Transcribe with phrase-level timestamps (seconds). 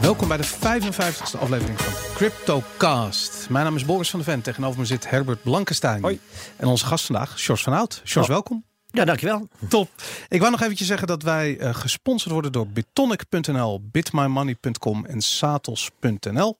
[0.00, 3.50] Welkom bij de 55ste aflevering van CryptoCast.
[3.50, 4.42] Mijn naam is Boris van der Ven.
[4.42, 6.02] Tegenover me zit Herbert Blankenstein.
[6.02, 6.20] Hoi.
[6.56, 8.00] En onze gast vandaag, Sjors van Hout.
[8.04, 8.32] Sjors, Oh.
[8.32, 8.64] welkom.
[8.90, 9.48] Ja, dankjewel.
[9.68, 9.88] Top.
[10.28, 16.58] Ik wou nog eventjes zeggen dat wij eh, gesponsord worden door Bitonic.nl, bitmymoney.com en Satos.nl.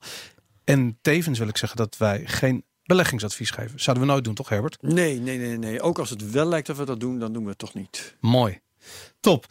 [0.64, 3.80] En tevens wil ik zeggen dat wij geen beleggingsadvies geven.
[3.80, 4.82] Zouden we nooit doen, toch Herbert?
[4.82, 5.80] Nee, nee, nee, nee.
[5.80, 8.16] Ook als het wel lijkt dat we dat doen, dan doen we het toch niet.
[8.21, 8.61] Mooi.
[9.21, 9.46] Top.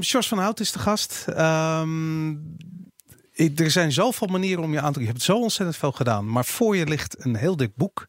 [0.00, 1.24] Sjors van Hout is de gast.
[1.28, 2.34] Ehm,
[3.56, 6.30] er zijn zoveel manieren om je aan te Je hebt zo ontzettend veel gedaan.
[6.30, 8.06] Maar voor je ligt een heel dik boek.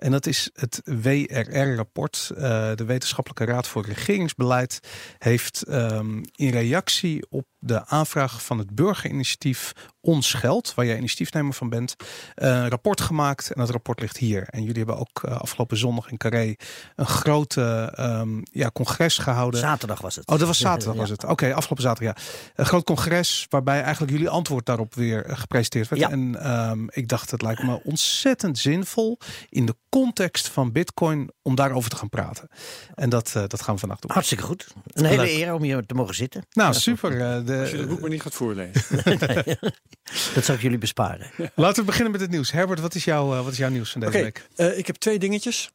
[0.00, 2.30] En dat is het WRR-rapport.
[2.36, 2.42] Eh,
[2.74, 4.80] de Wetenschappelijke Raad voor Regeringsbeleid
[5.18, 11.52] heeft ehm, in reactie op de aanvraag van het burgerinitiatief Ons Geld, waar jij initiatiefnemer
[11.52, 11.96] van bent,
[12.34, 13.50] eh, een rapport gemaakt.
[13.50, 14.46] En dat rapport ligt hier.
[14.48, 16.54] En jullie hebben ook eh, afgelopen zondag in Carré
[16.96, 19.60] een grote ehm, ja, congres gehouden.
[19.60, 20.26] Zaterdag was het.
[20.26, 21.00] Oh, dat was zaterdag Ja.
[21.00, 21.24] was het.
[21.24, 22.22] Oké, afgelopen zaterdag, ja.
[22.54, 26.02] Een groot congres waarbij eigenlijk jullie antwoord daarop weer eh, gepresenteerd werd.
[26.02, 26.10] Ja.
[26.10, 31.54] En ehm, ik dacht, het lijkt me ontzettend zinvol in de context van Bitcoin om
[31.54, 32.48] daarover te gaan praten.
[32.94, 34.10] En dat, eh, dat gaan we vandaag doen.
[34.10, 34.66] Hartstikke goed.
[34.86, 35.30] Een hele Leuk.
[35.30, 36.46] eer om hier te mogen zitten.
[36.52, 37.12] Nou, super.
[37.12, 38.82] eh, de- Als je het boek maar niet gaat voorlezen.
[40.34, 41.30] Dat zal ik jullie besparen.
[41.54, 42.50] laten we beginnen met het nieuws.
[42.52, 44.46] Herbert, wat is, jouw, eh, wat is jouw nieuws van deze Oké, week?
[44.56, 45.70] eh, ik heb twee dingetjes.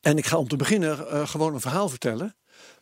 [0.00, 2.34] En ik ga om te beginnen eh, gewoon een verhaal vertellen.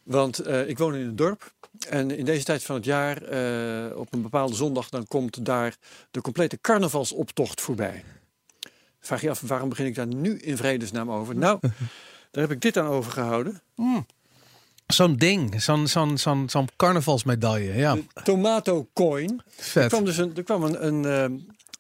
[0.03, 1.53] Want eh, ik woon in een dorp.
[1.89, 5.77] En in deze tijd van het jaar, eh, op een bepaalde zondag, dan komt daar
[6.11, 8.05] de complete carnavalsoptocht voorbij.
[9.03, 11.37] Vraag je af, waarom begin ik daar nu in vredesnaam over?
[11.37, 11.59] Nou,
[12.31, 13.63] daar heb ik dit aan overgehouden.
[14.87, 17.75] Zo'n ding, zo'n zo'n zo'n zo'n carnavalsmedaille.
[17.75, 19.43] Ja, De Tomato Coin.
[19.57, 19.89] Er vet.
[19.89, 21.39] kwam dus een, er kwam een, een ehm,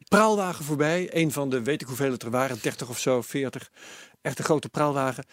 [0.08, 1.08] praalwagen voorbij.
[1.12, 3.70] Een van de, weet ik hoeveel het er waren, 30 of zo, 40.
[4.22, 5.24] Echt een grote praalwagen.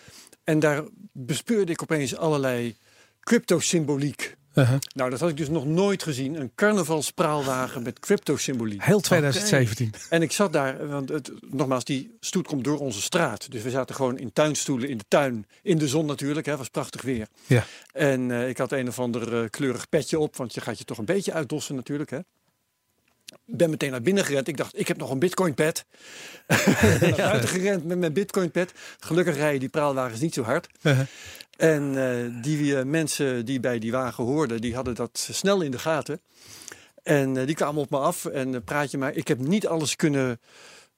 [0.44, 2.78] En daar bespeurde ik opeens allerlei
[3.20, 4.38] crypto-symboliek.
[4.54, 4.78] Uh-huh.
[4.94, 6.36] Nou, dat had ik dus nog nooit gezien.
[6.36, 8.84] Een carnavalspraalwagen met crypto-symboliek.
[8.84, 9.94] Heel 2017.
[10.10, 13.52] En ik zat daar, want het, nogmaals, die stoet komt door onze straat.
[13.52, 15.46] Dus we zaten gewoon in tuinstoelen in de tuin.
[15.62, 17.28] In de zon natuurlijk, hè, was prachtig weer.
[17.46, 17.66] Ja.
[17.92, 20.86] En eh, ik had een of ander eh, kleurig petje op, want je gaat je
[20.86, 22.10] toch een beetje uitdossen natuurlijk.
[22.10, 22.20] Hè.
[23.46, 24.48] Ben meteen naar binnen gerend.
[24.48, 25.86] Ik dacht, ik heb nog een bitcoin pad.
[27.02, 28.72] Naar buiten gerend met mijn bitcoin pad.
[29.00, 30.68] Gelukkig rijden die praalwagens niet zo hard.
[30.82, 31.06] Uh-huh.
[31.60, 35.72] En eh, die eh, mensen die bij die wagen hoorden, die hadden dat snel in
[35.72, 36.22] de gaten.
[37.04, 39.16] En eh, die kwamen op me af en praat je maar.
[39.16, 40.40] Ik heb niet alles kunnen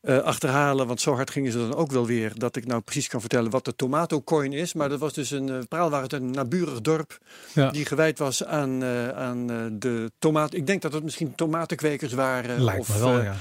[0.04, 2.32] achterhalen, want zo hard gingen ze dan ook wel weer.
[2.36, 4.74] Dat ik nou precies kan vertellen wat de tomato coin is.
[4.74, 7.18] Maar dat was dus een eh, praalwagen uit een naburig dorp.
[7.54, 7.72] Ja.
[7.72, 8.84] Die gewijd was aan,
[9.14, 9.48] aan
[9.80, 10.54] de tomaat.
[10.54, 12.64] Ik denk dat het misschien tomatenkwekers waren.
[12.64, 13.36] Lijkt of, me wel, ja.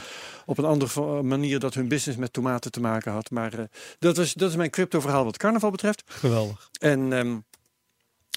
[0.51, 3.31] Op een andere manier dat hun business met tomaten te maken had.
[3.31, 3.65] Maar eh,
[3.99, 6.03] dat, is, dat is mijn crypto verhaal wat carnaval betreft.
[6.07, 6.69] Geweldig.
[6.81, 7.37] En ehm,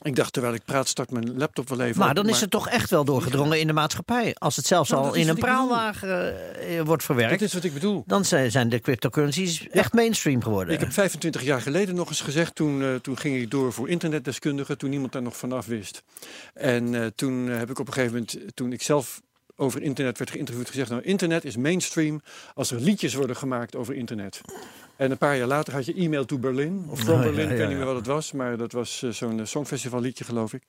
[0.02, 2.50] ik dacht, terwijl ik praat, start mijn laptop wel even Maar op, dan is het
[2.50, 4.36] toch echt wel doorgedrongen in de maatschappij.
[4.38, 7.42] Als het zelfs Nou, al dat in een praalwagen eh, wordt Dat verwerkt.
[7.42, 8.04] is wat ik bedoel.
[8.08, 10.74] Dan zijn zijn de cryptocurrencies echt mainstream geworden.
[10.74, 13.90] Ik heb 25 jaar geleden nog eens gezegd, toen, eh, toen ging ik door voor
[13.90, 16.04] internetdeskundige, toen niemand daar nog vanaf wist.
[16.54, 19.22] En eh, toen eh, heb ik op een gegeven moment, toen ik zelf
[19.56, 22.22] over internet werd geïnterviewd, gezegd, nou internet is mainstream
[22.54, 24.42] als er liedjes worden gemaakt over internet.
[24.96, 27.50] En een paar jaar later had je e-mail to Berlin, of from Oh, ja, Berlin,
[27.52, 30.24] ik weet niet meer wat het was, maar dat was eh, zo'n eh, songfestival liedje
[30.24, 30.64] geloof ik.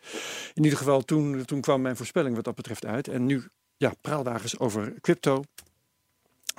[0.55, 3.09] In ieder geval, toen, toen kwam mijn voorspelling wat dat betreft uit.
[3.09, 5.45] En nu, ja, praalwagens over crypto.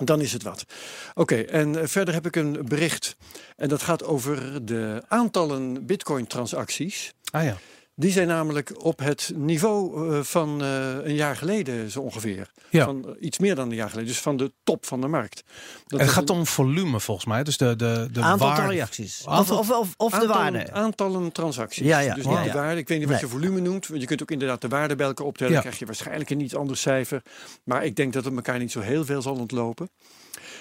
[0.04, 0.66] Dan is het wat.
[1.14, 3.16] Oké, en eh, verder heb ik een bericht.
[3.56, 7.14] En dat gaat over de aantallen Bitcoin-transacties.
[7.32, 7.58] Ah ja.
[7.98, 12.52] Die zijn namelijk op het niveau eh, van eh, een jaar geleden zo ongeveer.
[12.70, 12.86] Ja.
[12.86, 14.08] Van eh, iets meer dan een jaar geleden.
[14.10, 15.44] Dus van de top van de markt.
[15.88, 17.44] Dat Het gaat een om volume volgens mij.
[17.44, 19.22] Dus de, de, de Aantal waarde- transacties.
[19.26, 20.72] Of, Aantal- of, of, of de waarde.
[20.72, 21.86] Aantallen transacties.
[21.88, 22.16] Ja, ja.
[22.16, 22.80] Dus niet de waarde.
[22.80, 23.26] Ik weet niet wat Nee.
[23.30, 23.88] je volume noemt.
[23.88, 25.54] Want je kunt ook inderdaad de waarde bij elkaar optellen.
[25.54, 25.58] Ja.
[25.60, 27.22] Dan krijg je waarschijnlijk een iets ander cijfer.
[27.64, 29.90] Maar ik denk dat het elkaar niet zo heel veel zal ontlopen.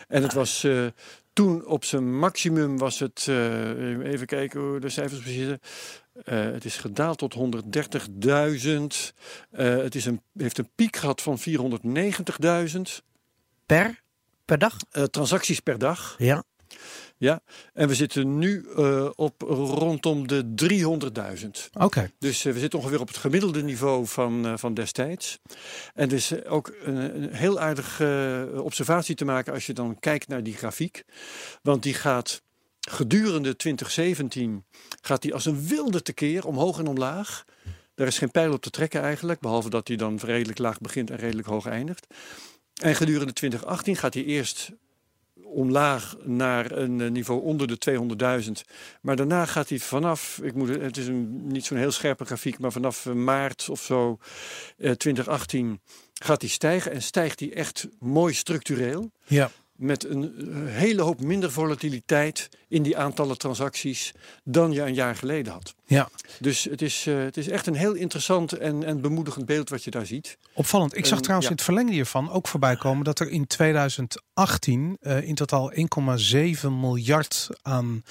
[0.08, 0.84] En het was eh,
[1.34, 3.26] toen op zijn maximum was het...
[3.28, 5.56] eh, even kijken hoe de cijfers precies.
[6.24, 9.12] Eh, het is gedaald tot 130.000.
[9.50, 12.80] Eh, het is een, heeft een piek gehad van 490.000
[13.66, 14.02] Per?
[14.44, 14.76] Per dag?
[15.10, 16.14] transacties per dag.
[16.18, 16.44] Ja.
[17.16, 17.40] Ja,
[17.72, 21.48] en we zitten nu eh, op rondom de 300.000.
[21.72, 22.10] Oké.
[22.18, 25.38] Dus eh, we zitten ongeveer op het gemiddelde niveau van, eh, van destijds.
[25.94, 29.98] En het is eh, ook een, een heel aardige observatie te maken als je dan
[30.00, 31.04] kijkt naar die grafiek.
[31.62, 32.42] Want die gaat
[32.80, 34.64] gedurende 2017
[35.00, 37.44] gaat die als een wilde tekeer omhoog en omlaag.
[37.94, 41.10] Daar is geen pijl op te trekken eigenlijk, behalve dat hij dan redelijk laag begint
[41.10, 42.06] en redelijk hoog eindigt.
[42.82, 44.72] En gedurende 2018 gaat hij eerst
[45.54, 47.78] omlaag naar een eh, niveau onder de
[48.44, 48.50] 200.000.
[49.00, 52.58] Maar daarna gaat hij vanaf, ik moet, het is een, niet zo'n heel scherpe grafiek,
[52.58, 54.18] maar vanaf eh, maart of zo
[54.78, 55.80] eh, 2018
[56.12, 59.10] gaat die stijgen en stijgt die echt mooi structureel.
[59.26, 59.50] Ja.
[59.76, 60.34] Met een
[60.66, 64.12] hele hoop minder volatiliteit in die aantallen transacties
[64.44, 65.74] dan je een jaar geleden had.
[65.84, 66.08] Ja.
[66.40, 69.84] Dus het is, eh, het is echt een heel interessant en, en bemoedigend beeld wat
[69.84, 70.38] je daar ziet.
[70.54, 70.96] Opvallend.
[70.96, 71.52] Ik zag En, trouwens ja.
[71.52, 75.80] in het verlengde hiervan ook voorbij komen dat er in 2018 eh, in totaal 1,7
[76.70, 78.02] miljard aan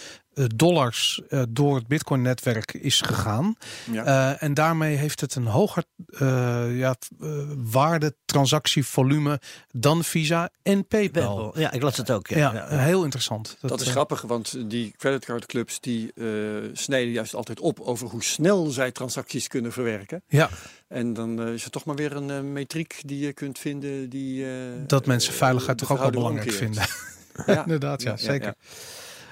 [0.55, 3.55] dollars eh, door het Bitcoin-netwerk is gegaan.
[3.91, 4.05] Ja.
[4.05, 7.27] Eh, en daarmee heeft het een hoger eh, ja, eh,
[7.57, 9.39] waarde transactievolume
[9.71, 11.59] dan Visa en PayPal.
[11.59, 12.27] Ja, ik las het ook.
[12.27, 12.37] Ja.
[12.53, 12.77] Ja, Ja.
[12.77, 13.57] heel interessant.
[13.61, 16.25] Dat is eh, grappig, want die creditcardclubs die eh,
[16.73, 20.23] snijden juist altijd op over hoe snel zij transacties kunnen verwerken.
[20.27, 20.49] Ja,
[20.87, 24.09] En dan eh, is er toch maar weer een eh, metriek die je kunt vinden
[24.09, 24.45] die.
[24.45, 24.51] eh,
[24.87, 26.63] dat mensen eh, veiligheid toch ook wel belangrijk omkeert.
[26.63, 27.55] vinden.
[27.55, 28.47] Ja, Inderdaad, ja, ja, ja, zeker.
[28.47, 28.55] ja.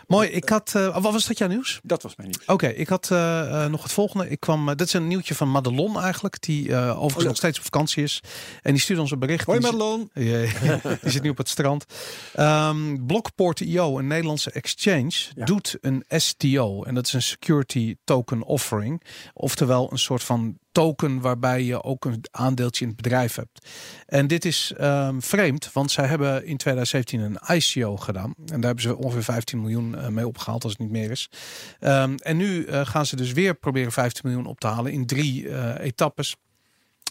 [0.08, 0.76] Mooi, ik had.
[0.76, 1.80] eh, wat was dat jouw nieuws?
[1.84, 2.46] Dat was mijn nieuws.
[2.46, 4.30] Oké, ik had eh, eh, nog het volgende.
[4.30, 7.26] Ik kwam, dit is een nieuwtje van Madelon eigenlijk, die overigens leuk.
[7.28, 8.20] nog steeds op vakantie is.
[8.62, 9.46] En die stuurde ons een bericht.
[9.46, 10.10] Hoi Madelon.
[10.14, 11.86] Die zit nu op het strand.
[12.34, 15.46] Ehm Blockport.io, een Nederlandse exchange, Ja.
[15.46, 16.84] doet een STO.
[16.84, 19.04] En dat is een Security Token Offering.
[19.34, 23.68] Oftewel een soort van token waarbij je ook een aandeeltje in het bedrijf hebt.
[24.06, 28.34] En dit is ehm, vreemd, want zij hebben in 2017 een ICO gedaan.
[28.38, 31.30] En daar hebben ze ongeveer 15 miljoen eh, mee opgehaald, als het niet meer is.
[31.80, 35.06] Ehm, en nu eh, gaan ze dus weer proberen 15 miljoen op te halen in
[35.06, 36.36] drie eh, etappes.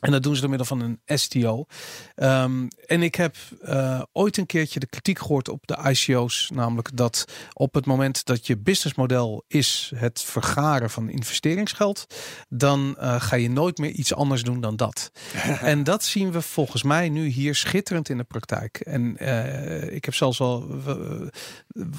[0.01, 1.67] En dat doen ze door middel van een STO.
[2.15, 6.51] Ehm, en ik heb eh, ooit een keertje de kritiek gehoord op de ICO's.
[6.55, 12.07] Namelijk dat op het moment dat je businessmodel is het vergaren van investeringsgeld.
[12.49, 15.11] Dan eh, ga je nooit meer iets anders doen dan dat.
[15.61, 18.81] en dat zien we volgens mij nu hier schitterend in de praktijk.
[18.81, 20.67] En eh, ik heb zelfs al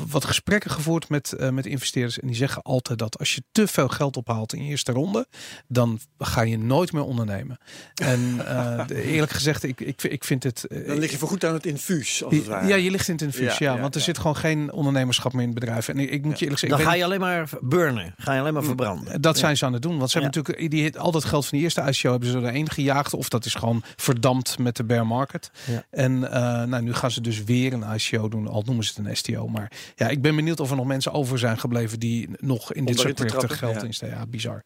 [0.10, 2.20] wat gesprekken gevoerd met, met investeerders.
[2.20, 5.28] En die zeggen altijd dat als je te veel geld ophaalt in je eerste ronde.
[5.68, 7.58] Dan ga je nooit meer ondernemen.
[7.96, 10.64] En eh, eerlijk gezegd, ik, ik, ik vind het.
[10.66, 12.68] eh, Dan lig je voorgoed aan het infuus, als het ware.
[12.68, 14.06] ja, je ligt in het infuus, ja, Ja, ja, want er ja.
[14.06, 15.88] zit gewoon geen ondernemerschap meer in het bedrijf.
[15.88, 18.14] En ik, ik moet je eerlijk zeggen, Dan ik ga je alleen maar burnen.
[18.18, 18.58] Ga je alleen Mm.
[18.58, 19.22] maar verbranden.
[19.22, 19.98] dat zijn ze aan het doen.
[19.98, 20.24] Want ze Ja.
[20.24, 23.14] hebben natuurlijk die, al dat geld van die eerste ICO hebben ze erheen gejaagd.
[23.14, 25.52] Of dat is gewoon verdampt met de bear market.
[25.68, 25.84] Ja.
[25.90, 28.48] En eh, nou, nu gaan ze dus weer een ICO doen.
[28.48, 29.48] Al noemen ze het een STO.
[29.48, 32.86] Maar ja, ik ben benieuwd of er nog mensen over zijn gebleven die nog in
[32.86, 33.88] dit soort te projecten trappen, geld ja.
[33.88, 34.18] insteken.
[34.18, 34.64] Ja, bizar.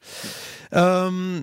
[0.69, 1.41] Ehm,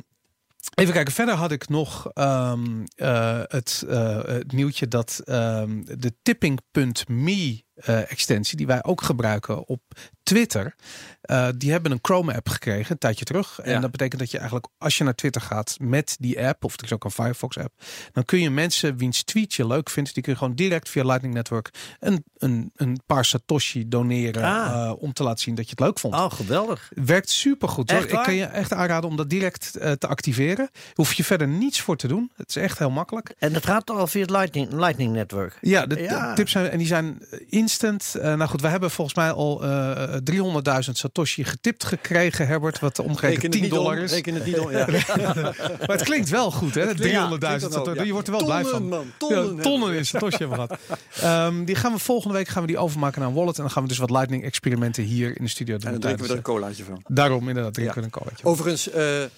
[0.75, 6.15] Even kijken, verder had ik nog ehm, eh, het, eh, het nieuwtje dat ehm, de
[6.23, 9.83] tipping.me eh, extensie, die wij ook gebruiken op
[10.23, 10.75] Twitter,
[11.23, 13.59] eh, die hebben een Chrome app gekregen een tijdje terug.
[13.61, 13.81] En Ja.
[13.81, 16.85] dat betekent dat je eigenlijk, als je naar Twitter gaat met die app, of er
[16.85, 17.83] is ook een Firefox app,
[18.13, 21.05] dan kun je mensen wiens tweet je leuk vindt, die kun je gewoon direct via
[21.05, 21.71] Lightning Network
[22.01, 24.87] een, een, een paar Satoshi doneren Ah.
[24.89, 26.15] eh, om te laten zien dat je het leuk vond.
[26.15, 26.91] Oh, geweldig.
[26.95, 27.91] Werkt super goed.
[27.93, 30.71] Ik kan je echt aanraden om dat direct eh, te activeren.
[30.95, 32.31] Hoef je verder niets voor te doen.
[32.37, 33.35] Het is echt heel makkelijk.
[33.39, 35.59] En dat gaat al via het Lightning, Lightning Network.
[35.61, 36.35] Ja, de, de Ja.
[36.35, 38.15] tips zijn en die zijn instant.
[38.23, 41.11] Nou goed, we hebben volgens mij al eh 300.000 Satoshi
[41.45, 43.07] getipt gekregen, Herbert, wat het
[43.53, 44.13] 10 niet dollar om, is.
[44.13, 44.71] reken het niet om.
[44.71, 44.87] Ja.
[45.87, 46.85] Maar het klinkt wel goed, hè?
[46.85, 47.95] 300.000 klinkt dan ook, Satoshi.
[47.99, 48.03] ja.
[48.03, 48.89] Je wordt er wel blij van.
[48.89, 50.79] man, tonnen Ja, tonnen in Satoshi hebben we gehad.
[51.21, 53.57] Ehm, die gaan we volgende week gaan we die overmaken naar een wallet.
[53.57, 55.85] En dan gaan we dus wat Lightning experimenten hier in de studio doen.
[55.87, 56.95] En dan drinken we er een colaatje van.
[56.97, 58.45] eh, Daarom inderdaad drinken we een colaatje.
[58.45, 59.29] Overigens, eh, eh,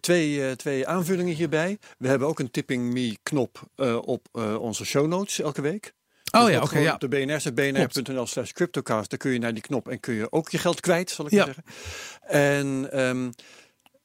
[0.00, 1.78] twee, eh, twee aanvullingen hierbij.
[1.98, 5.92] We hebben ook een Tipping Me knop eh, op eh, onze show notes elke week.
[6.30, 6.78] Oh Dus ja, oké.
[6.78, 6.92] ja.
[6.94, 9.10] Op de BNR, bnr.nl slash cryptocast.
[9.10, 11.30] Daar kun je naar die knop en kun je ook je geld kwijt, zal ik
[11.32, 11.44] Ja.
[11.44, 11.74] maar zeggen.
[12.26, 13.30] En ehm,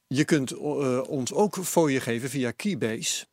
[0.08, 3.26] je kunt eh, ons ook fooien geven via Keybase.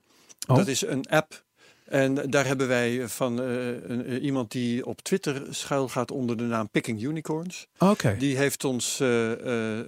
[0.48, 0.56] Oh.
[0.56, 1.44] Dat is een app.
[1.90, 6.36] En daar hebben wij van eh, een, eh, iemand die op Twitter schuil gaat onder
[6.36, 7.66] de naam Picking Unicorns.
[7.78, 8.16] Oké.
[8.18, 9.30] Die heeft ons eh,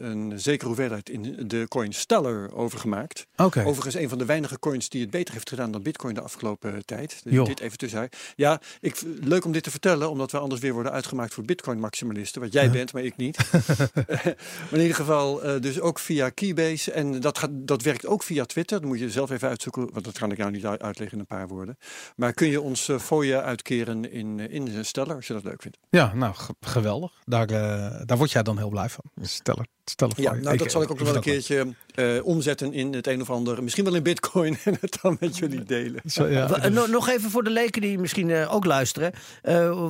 [0.00, 3.26] een zekere hoeveelheid in de coin Stellar overgemaakt.
[3.36, 3.64] Oké.
[3.64, 6.84] Overigens een van de weinige coins die het beter heeft gedaan dan Bitcoin de afgelopen
[6.84, 7.20] tijd.
[7.24, 8.08] Dus dit even tussen.
[8.36, 12.40] Ja, ik, leuk om dit te vertellen, omdat we anders weer worden uitgemaakt voor Bitcoin-maximalisten.
[12.40, 12.70] Wat jij Ja.
[12.70, 13.38] bent, maar ik niet.
[13.50, 16.92] maar in ieder geval, dus ook via Keybase.
[16.92, 18.80] En dat, gaat, dat werkt ook via Twitter.
[18.80, 21.20] Dat moet je zelf even uitzoeken, want dat kan ik nou niet uit- uitleggen in
[21.28, 21.76] een paar woorden.
[22.16, 25.44] Maar kun je ons uh, fooien uitkeren in, eh, in de Stellar, als je dat
[25.44, 25.78] leuk vindt.
[25.90, 27.12] Ja, nou ge- geweldig.
[27.24, 29.04] Daar, eh, daar word jij dan heel blij van.
[29.22, 32.92] Stel stel Ja, nou, dat zal ik ook nog wel een keertje eh, omzetten in
[32.94, 33.62] het een of ander.
[33.62, 36.00] Misschien wel in Bitcoin en het dan met jullie delen.
[36.06, 36.68] Zo, ja.
[36.68, 39.12] Nog even voor de leken die misschien eh, ook luisteren.
[39.42, 39.86] Eh,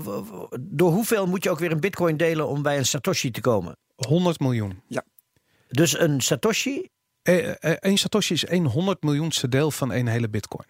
[0.60, 3.76] door hoeveel moet je ook weer een bitcoin delen om bij een Satoshi te komen?
[3.94, 4.82] 100 miljoen.
[5.68, 6.88] Dus een Satoshi.
[7.22, 10.66] Eh, eh, Eén Satoshi is 100 miljoenste deel van één hele bitcoin.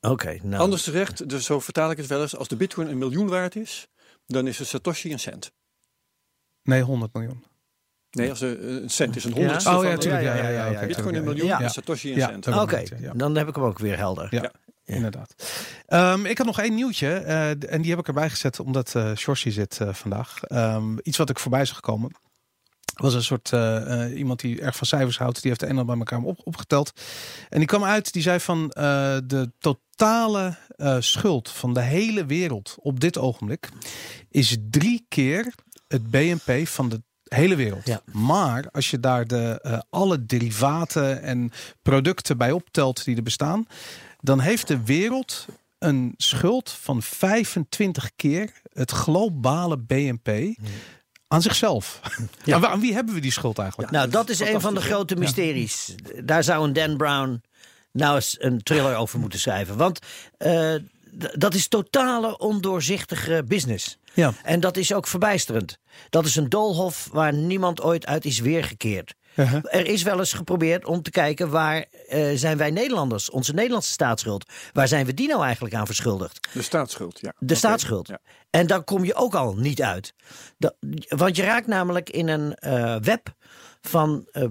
[0.00, 0.62] Oké, nou.
[0.62, 2.36] Anders gezegd, dus zo vertaal ik het wel eens.
[2.36, 3.88] Als de Bitcoin een miljoen waard is,
[4.26, 5.52] dan is een Satoshi een cent.
[6.62, 7.44] Nee, 100 miljoen.
[8.10, 9.36] Nee, als een, een cent is een Ja?
[9.36, 10.22] honderdste Oh van ja, een- natuurlijk.
[10.24, 11.68] Ja, ja, ja, ja, Bitcoin een miljoen, Ja.
[11.68, 12.46] Satoshi een Ja, cent.
[12.48, 13.12] Oké, ja.
[13.12, 14.34] dan heb ik hem ook weer helder.
[14.34, 14.42] Ja.
[14.84, 14.94] Ja.
[14.96, 15.34] inderdaad.
[15.86, 19.10] Ehm, ik had nog één nieuwtje eh, en die heb ik erbij gezet omdat uh,
[19.34, 20.40] zit uh, vandaag.
[20.52, 22.10] Um, iets wat ik voorbij is gekomen.
[23.00, 25.42] Was een soort uh, iemand die erg van cijfers houdt.
[25.42, 26.92] Die heeft de en bij elkaar op, opgeteld.
[27.48, 30.56] En die kwam uit, die zei van de totale
[30.98, 33.68] schuld van de hele wereld op dit ogenblik
[34.28, 35.54] is drie keer
[35.88, 37.86] het BNP van de hele wereld.
[37.86, 38.02] Ja.
[38.12, 41.50] Maar als je daar de, alle derivaten en
[41.82, 43.66] producten bij optelt die er bestaan,
[44.20, 45.46] dan heeft de wereld
[45.78, 50.56] een schuld van 25 keer het globale BNP.
[51.32, 52.00] Aan zichzelf.
[52.44, 52.56] Ja.
[52.56, 53.90] aan, aan wie hebben we die schuld eigenlijk?
[53.90, 55.94] nou, dat is een van de grote mysteries.
[56.24, 57.42] Daar zou een Dan Brown
[57.92, 59.76] nou eens een thriller over moeten schrijven.
[59.76, 59.98] Want
[60.38, 60.74] uh,
[61.34, 63.98] dat is totale ondoorzichtige business.
[64.14, 64.32] Ja.
[64.42, 65.78] En dat is ook verbijsterend.
[66.10, 69.14] Dat is een doolhof waar niemand ooit uit is weergekeerd.
[69.40, 69.64] Uh-huh.
[69.64, 73.90] Er is wel eens geprobeerd om te kijken waar uh, zijn wij Nederlanders, onze Nederlandse
[73.90, 76.48] staatsschuld, waar zijn we die nou eigenlijk aan verschuldigd?
[76.52, 77.32] De staatsschuld, ja.
[77.38, 77.56] De okay.
[77.56, 78.08] staatsschuld.
[78.08, 78.18] Ja.
[78.50, 80.14] En daar kom je ook al niet uit.
[80.58, 80.74] Dat,
[81.08, 83.34] want je raakt namelijk in een uh, web
[83.80, 84.44] van uh,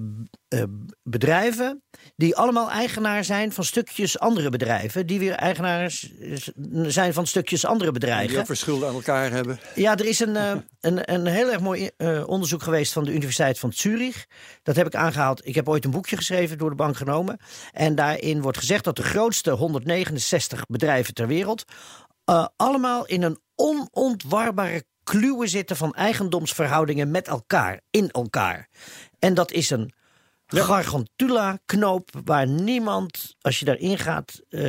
[0.49, 0.63] uh,
[1.03, 1.83] bedrijven
[2.15, 6.13] die allemaal eigenaar zijn van stukjes andere bedrijven, die weer eigenaars
[6.87, 8.27] zijn van stukjes andere bedrijven.
[8.27, 9.59] Die ook verschil aan elkaar hebben.
[9.75, 11.89] Ja, er is een, uh, een, een heel erg mooi
[12.25, 14.25] onderzoek geweest van de Universiteit van Zurich.
[14.63, 15.47] Dat heb ik aangehaald.
[15.47, 17.39] Ik heb ooit een boekje geschreven, door de bank genomen.
[17.71, 21.63] En daarin wordt gezegd dat de grootste 169 bedrijven ter wereld
[22.55, 28.69] allemaal in een onontwarbare kluwen zitten van eigendomsverhoudingen met elkaar, in elkaar.
[29.19, 29.93] En dat is een
[30.45, 34.61] gargantula-knoop waar niemand, als je daarin gaat, uh,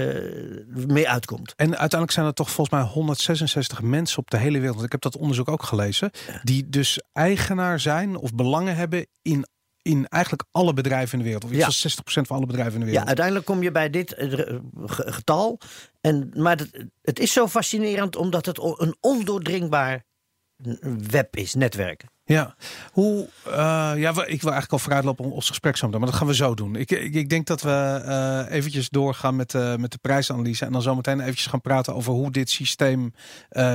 [0.86, 1.52] mee uitkomt.
[1.56, 4.92] En uiteindelijk zijn er toch volgens mij 166 mensen op de hele wereld, want ik
[4.92, 6.10] heb dat onderzoek ook gelezen,
[6.42, 9.46] die dus eigenaar zijn of belangen hebben in
[9.82, 11.44] in eigenlijk alle bedrijven in de wereld.
[11.44, 11.90] Of iets ja.
[11.90, 13.02] van 60% van alle bedrijven in de wereld.
[13.02, 15.60] Ja, uiteindelijk kom je bij dit uh, getal.
[16.00, 20.04] En, maar het, het is zo fascinerend omdat het een ondoordringbaar
[21.10, 22.04] web is, netwerk.
[22.24, 22.54] Ja,
[22.92, 23.52] hoe, uh,
[23.96, 26.54] ja, ik wil eigenlijk al vooruitlopen op ons gesprek zo maar dat gaan we zo
[26.54, 26.76] doen.
[26.76, 30.82] Ik, ik, denk dat we uh, eventjes doorgaan met, uh, met de prijsanalyse en dan
[30.82, 33.14] zometeen eventjes gaan praten over hoe dit systeem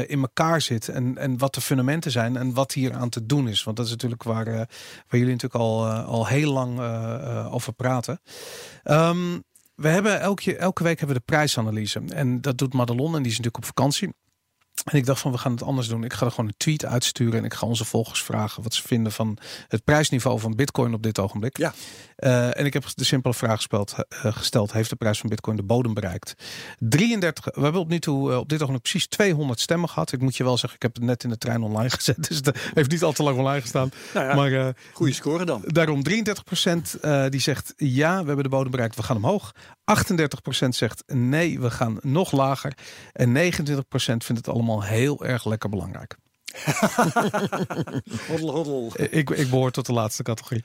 [0.06, 3.48] in elkaar zit en, en wat de fundamenten zijn en wat hier aan te doen
[3.48, 3.64] is.
[3.64, 4.68] Want dat is natuurlijk waar, waar
[5.20, 6.80] jullie natuurlijk al, al heel lang
[7.52, 8.22] over praten.
[8.84, 9.44] Um,
[9.76, 13.32] we hebben elke, elke week hebben we de prijsanalyse en dat doet Madelon en die
[13.32, 14.10] is natuurlijk op vakantie.
[14.84, 16.04] En ik dacht van we gaan het anders doen.
[16.04, 18.82] Ik ga er gewoon een tweet uitsturen en ik ga onze volgers vragen wat ze
[18.88, 21.58] vinden van het prijsniveau van Bitcoin op dit ogenblik.
[21.58, 21.74] Ja.
[22.18, 25.56] Uh, en ik heb de simpele vraag gesteld, uh, gesteld: heeft de prijs van Bitcoin
[25.56, 26.34] de bodem bereikt?
[26.80, 27.46] 33.
[27.46, 30.12] We hebben op nu toe uh, op dit ogenblik precies 200 stemmen gehad.
[30.12, 32.38] Ik moet je wel zeggen, ik heb het net in de trein online gezet, dus
[32.38, 33.90] het heeft niet al te lang online gestaan.
[34.14, 35.64] Nou ja, maar goede score dan.
[35.66, 39.54] Daarom 33% die zegt ja, we hebben de bodem bereikt, we gaan omhoog.
[40.66, 42.74] 38% zegt nee, we gaan nog lager.
[43.12, 43.58] En 29%
[43.96, 46.16] vindt het allemaal heel erg lekker belangrijk.
[48.28, 48.92] hoddel, hoddel.
[49.10, 50.64] Ik, ik behoor tot de laatste categorie.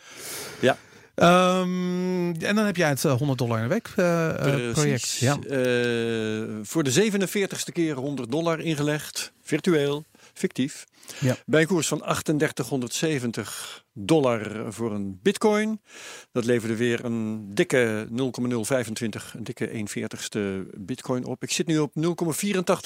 [0.60, 0.76] Ja.
[1.14, 5.16] Um, en dan heb jij het 100 dollar in de week uh, project.
[5.18, 5.36] Ja.
[5.36, 10.84] Uh, voor de 47ste keer 100 dollar ingelegd, virtueel, fictief.
[11.20, 11.36] Ja.
[11.46, 15.80] Bij een koers van 3870 dollar voor een bitcoin.
[16.32, 20.40] Dat leverde weer een dikke 0,025, een dikke 140ste
[20.78, 21.42] bitcoin op.
[21.42, 21.92] Ik zit nu op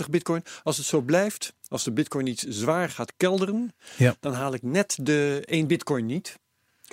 [0.04, 0.42] 0,84 bitcoin.
[0.62, 4.16] Als het zo blijft, als de bitcoin niet zwaar gaat kelderen, ja.
[4.20, 6.38] dan haal ik net de 1 bitcoin niet.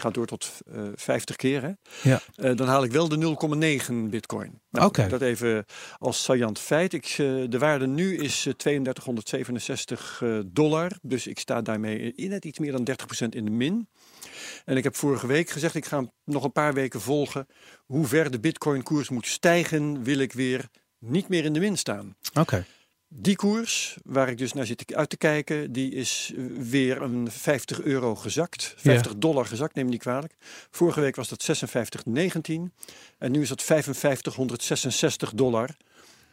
[0.01, 1.61] Ik ga door tot uh, 50 keer.
[1.61, 1.71] Hè?
[2.09, 2.21] Ja.
[2.37, 3.35] Uh, dan haal ik wel de
[3.87, 4.61] 0,9 bitcoin.
[4.69, 5.07] Nou, okay.
[5.07, 5.65] Dat even
[5.97, 6.93] als saillant feit.
[6.93, 10.91] Ik, uh, de waarde nu is 3267 dollar.
[11.01, 12.87] Dus ik sta daarmee in net iets meer dan
[13.25, 13.87] 30% in de min.
[14.65, 17.47] En ik heb vorige week gezegd, ik ga nog een paar weken volgen.
[17.85, 21.77] Hoe ver de bitcoin koers moet stijgen, wil ik weer niet meer in de min
[21.77, 22.15] staan.
[22.29, 22.39] Oké.
[22.39, 22.65] Okay.
[23.13, 27.81] Die koers, waar ik dus naar zit uit te kijken, die is weer een 50
[27.81, 28.73] euro gezakt.
[28.77, 29.17] 50 Ja.
[29.17, 30.33] dollar gezakt, neem me niet kwalijk.
[30.69, 32.71] Vorige week was dat 56,19
[33.17, 35.69] en nu is dat 5566 dollar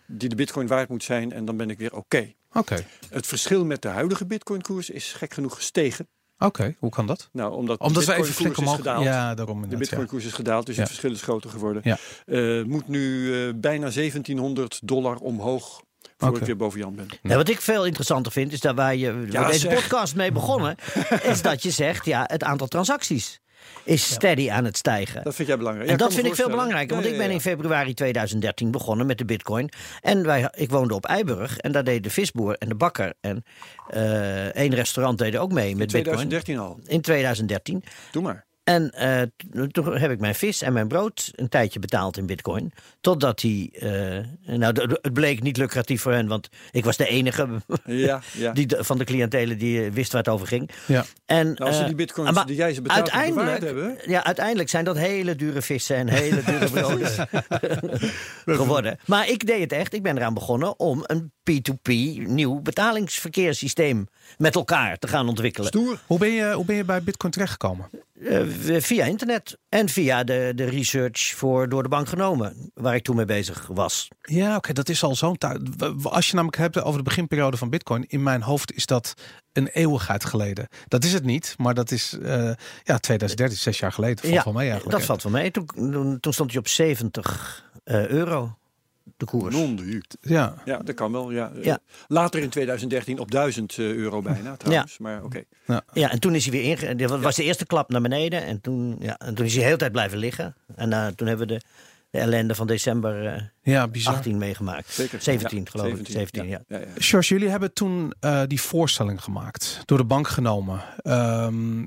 [0.06, 2.32] die de bitcoin waard moet zijn en dan ben ik weer oké.
[2.52, 2.84] Oké.
[3.10, 6.08] Het verschil met de huidige bitcoin koers is gek genoeg gestegen.
[6.38, 7.28] Oké, hoe kan dat?
[7.32, 8.76] Nou, omdat, Omdat de bitcoin koers is omhoog...
[8.76, 9.04] gedaald.
[9.04, 10.06] Ja, daarom De inderdaad, bitcoin ja.
[10.06, 10.80] koers is gedaald, dus Ja.
[10.80, 11.82] het verschil is groter geworden.
[11.84, 11.98] Ja.
[12.26, 15.82] Eh, moet nu eh, bijna 1700 dollar omhoog
[16.18, 16.38] voor Oké.
[16.38, 17.06] ik weer boven Jan ben.
[17.22, 19.74] Ja, wat ik veel interessanter vind, is dat waar je Ja, waar deze zeg.
[19.74, 20.76] podcast mee begonnen,
[21.22, 23.40] is dat je zegt, ja, het aantal transacties
[23.84, 25.24] is steady aan het stijgen.
[25.24, 25.86] Dat vind jij belangrijk.
[25.90, 28.70] En Ja, dat vind ik veel belangrijker, want Ja, ik ja, ben in februari 2013
[28.70, 29.70] begonnen met de bitcoin.
[30.00, 33.44] En wij, ik woonde op Eiburg en daar deed de visboer en de bakker en
[33.88, 36.16] eh één restaurant deden ook mee met bitcoin.
[36.16, 36.80] 2013 al.
[36.86, 37.84] In 2013.
[38.10, 38.46] Doe maar.
[38.68, 39.22] En eh,
[39.70, 42.72] toen heb ik mijn vis en mijn brood een tijdje betaald in bitcoin.
[43.00, 47.48] Totdat die, eh, nou het bleek niet lucratief voor hen, want ik was de enige
[47.84, 48.52] Ja, ja.
[48.58, 50.70] die, van de cliëntelen die eh, wist waar het over ging.
[50.86, 51.04] Ja.
[51.26, 53.98] En, Nou, als ze die bitcoins maar die jij ze betaald uiteindelijk, hebben...
[54.06, 57.28] ja, uiteindelijk zijn dat hele dure vissen en hele dure broden
[58.60, 58.98] geworden.
[59.06, 59.94] Maar ik deed het echt.
[59.94, 61.92] Ik ben eraan begonnen om een P2P
[62.26, 65.68] nieuw betalingsverkeerssysteem met elkaar te gaan ontwikkelen.
[65.68, 66.00] Stoer.
[66.06, 67.90] Hoe ben je, hoe ben je bij Bitcoin terechtgekomen?
[68.24, 68.42] Eh,
[68.80, 73.16] via internet en via de, de research voor door de bank genomen, waar ik toen
[73.16, 74.08] mee bezig was.
[74.22, 75.60] Ja, oké, dat is al zo'n tijd.
[76.02, 79.14] Als je namelijk hebt over de beginperiode van Bitcoin, in mijn hoofd is dat
[79.52, 80.68] een eeuwigheid geleden.
[80.88, 82.50] Dat is het niet, maar dat is eh,
[82.82, 84.28] ja 2013, zes jaar geleden.
[84.28, 84.98] Valt wel mee eigenlijk.
[84.98, 85.50] dat valt wel mee.
[85.50, 88.57] Toen, toen, toen stond hij op 70 eh, euro,
[89.16, 89.54] de koers.
[89.54, 90.02] Non.
[90.20, 91.30] Ja, Ja, dat kan wel.
[91.30, 91.52] Ja.
[91.62, 91.78] Ja.
[92.06, 94.98] Later in 2013 op 1000 euro bijna trouwens.
[94.98, 95.42] Maar oké.
[95.92, 96.94] Ja, en toen is hij weer inge...
[96.96, 98.44] Dat was de eerste klap naar beneden.
[98.44, 100.56] En toen, ja, en toen is hij de hele tijd blijven liggen.
[100.76, 101.60] En eh, toen hebben we de,
[102.10, 104.14] de ellende van december eh, ja, bizar.
[104.14, 104.90] 18 meegemaakt.
[104.90, 105.22] Zeker.
[105.22, 106.06] 17 Ja, geloof ik.
[106.06, 106.60] 17, ja.
[106.68, 106.86] ja, ja.
[106.96, 110.82] George, jullie hebben toen eh, die voorstelling gemaakt, door de bank genomen.
[111.02, 111.86] Ehm,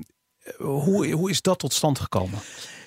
[0.58, 2.38] hoe, hoe is dat tot stand gekomen?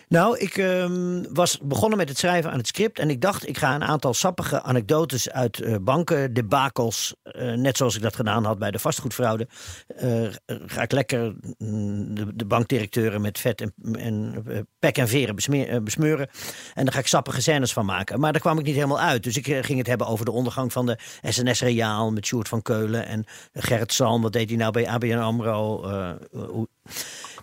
[0.08, 3.00] Nou, ik ehm, was begonnen met het schrijven aan het script.
[3.00, 7.16] En ik dacht, ik ga een aantal sappige anekdotes uit eh, banken, debakels.
[7.24, 9.48] eh, net zoals ik dat gedaan had bij de vastgoedfraude.
[9.88, 10.28] eh,
[10.66, 14.44] ga ik lekker mm, de, de bankdirecteuren met vet en, en
[14.80, 15.36] pek en veren
[15.84, 16.30] besmeuren.
[16.74, 18.20] En daar ga ik sappige scènes van maken.
[18.20, 19.24] Maar daar kwam ik niet helemaal uit.
[19.24, 22.62] Dus ik ging het hebben over de ondergang van de SNS Reaal met Sjoerd van
[22.62, 23.06] Keulen.
[23.06, 25.84] En Gerrit Salm, wat deed hij nou bij ABN AMRO?
[26.32, 26.68] hoe,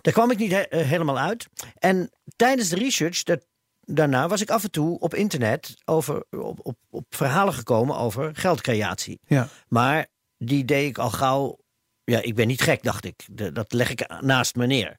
[0.03, 1.47] daar kwam ik niet he- eh, helemaal uit.
[1.79, 3.45] En tijdens de research dat,
[3.81, 8.35] daarna was ik af en toe op internet over, op, op, op verhalen gekomen over
[8.35, 9.19] geldcreatie.
[9.25, 10.07] Ja, Maar
[10.37, 11.57] die deed ik al gauw.
[12.03, 13.23] Ja, ik ben niet gek, dacht ik.
[13.31, 14.97] De- dat leg ik naast me neer.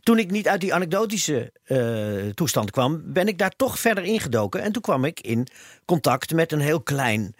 [0.00, 4.62] Toen ik niet uit die anekdotische eh, toestand kwam, ben ik daar toch verder ingedoken.
[4.62, 5.46] En toen kwam ik in
[5.84, 7.34] contact met een heel klein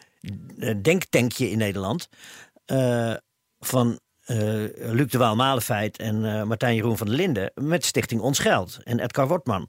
[0.59, 2.09] eh, denktankje in Nederland.
[3.61, 4.00] van
[4.93, 7.51] Luc de Waal Malefeit en eh, Martijn Jeroen van der Linden.
[7.55, 9.69] Met Stichting Ons Geld en Edgar Wortman.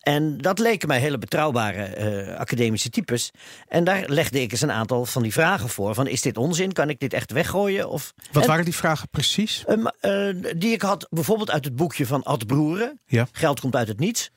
[0.00, 3.30] En dat leken mij hele betrouwbare eh, academische types.
[3.68, 5.94] En daar legde ik eens een aantal van die vragen voor.
[5.94, 6.72] Van is dit onzin?
[6.72, 7.88] Kan ik dit echt weggooien?
[7.88, 9.64] Of, wat En- waren die vragen precies?
[9.66, 13.00] eh, ma- eh, die ik had bijvoorbeeld uit het boekje van Ad Broeren.
[13.06, 13.26] Ja.
[13.32, 14.30] Geld komt uit het niets.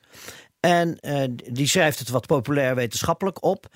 [0.60, 3.66] En eh, die schrijft het wat populair wetenschappelijk op.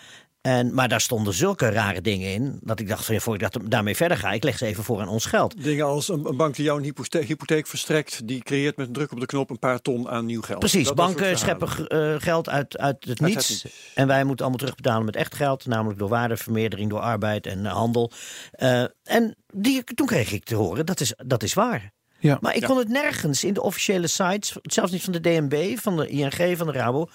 [0.44, 2.58] En, maar daar stonden zulke rare dingen in.
[2.62, 4.84] Dat ik dacht, van, ja, voor ik dat, daarmee verder ga, ik leg ze even
[4.84, 5.62] voor aan ons geld.
[5.62, 8.92] Dingen als een, een bank die jou een hypotheek, hypotheek verstrekt, die creëert met een
[8.92, 10.58] druk op de knop een paar ton aan nieuw geld.
[10.58, 13.48] Precies, Dat- banken scheppen eh, geld uit, uit het het niets.
[13.48, 13.92] niets.
[13.94, 15.66] En wij moeten allemaal terugbetalen met echt geld.
[15.66, 18.10] Namelijk door waardevermeerdering, door arbeid en eh, handel.
[18.50, 21.92] Eh, en die, toen kreeg ik te horen, dat is, dat is waar.
[22.18, 22.38] Ja.
[22.40, 25.96] Maar ik kon het nergens in de officiële sites, zelfs niet van de DNB, van
[25.96, 27.08] de ING, van de Rabo,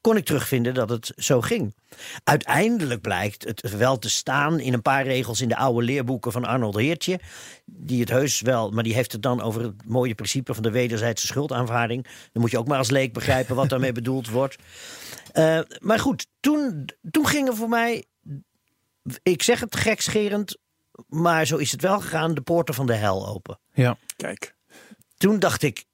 [0.00, 1.74] kon ik terugvinden dat het zo ging.
[2.24, 6.44] Uiteindelijk blijkt het wel te staan in een paar regels in de oude leerboeken van
[6.44, 7.20] Arnold Heertje.
[7.64, 10.70] Die het heus wel, maar die heeft het dan over het mooie principe van de
[10.70, 12.06] wederzijdse schuldaanvaarding.
[12.32, 14.56] Dan moet je ook maar als leek begrijpen wat daarmee bedoeld wordt.
[15.32, 18.04] Eh, maar goed, toen, toen gingen voor mij,
[19.22, 20.56] ik zeg het gekscherend,
[21.08, 24.54] maar zo is het wel gegaan, de poorten van de hel open Ja, Kijk.
[25.16, 25.84] toen dacht ik,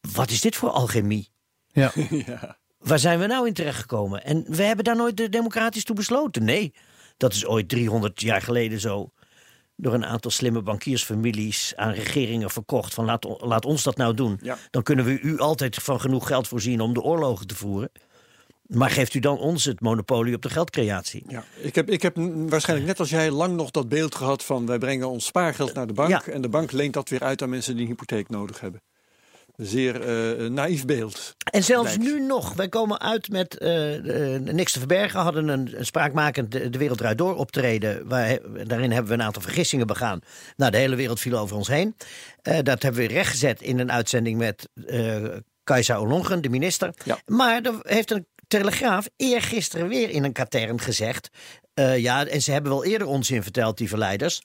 [0.00, 1.30] wat is dit voor alchemie?
[1.66, 1.92] ja.
[2.26, 2.58] ja.
[2.86, 4.24] Waar zijn we nou in terechtgekomen?
[4.24, 6.44] En we hebben daar nooit de democratisch toe besloten.
[6.44, 6.72] Nee,
[7.16, 9.10] dat is ooit 300 jaar geleden zo
[9.76, 12.94] door een aantal slimme bankiersfamilies aan regeringen verkocht.
[12.94, 14.38] Van laat, laat ons dat nou doen.
[14.42, 14.58] Ja.
[14.70, 17.90] Dan kunnen we u altijd van genoeg geld voorzien om de oorlogen te voeren.
[18.66, 21.24] Maar geeft u dan ons het monopolie op de geldcreatie?
[21.28, 22.16] Ja, ik heb, ik heb
[22.48, 25.86] waarschijnlijk net als jij lang nog dat beeld gehad van wij brengen ons spaargeld naar
[25.86, 26.22] de bank Ja.
[26.32, 28.80] en de bank leent dat weer uit aan mensen die een hypotheek nodig hebben.
[29.56, 31.36] Zeer eh, naïef beeld.
[31.50, 32.12] En zelfs Lijkt.
[32.12, 32.54] nu nog.
[32.54, 33.70] Wij komen uit met eh,
[34.38, 35.20] niks te verbergen.
[35.20, 38.08] Hadden een, spraakmakend De de Wereld Draait Door optreden.
[38.08, 40.20] Waar, daarin hebben we een aantal vergissingen begaan.
[40.56, 41.96] Nou, de hele wereld viel over ons heen.
[42.62, 44.68] Dat hebben we rechtgezet in een uitzending met
[45.64, 46.94] Kajsa Olongen, de minister.
[47.04, 47.18] Ja.
[47.26, 51.28] Maar er heeft een Telegraaf eergisteren weer in een katern gezegd...
[51.96, 54.42] ja, en ze hebben wel eerder onzin verteld, die verleiders...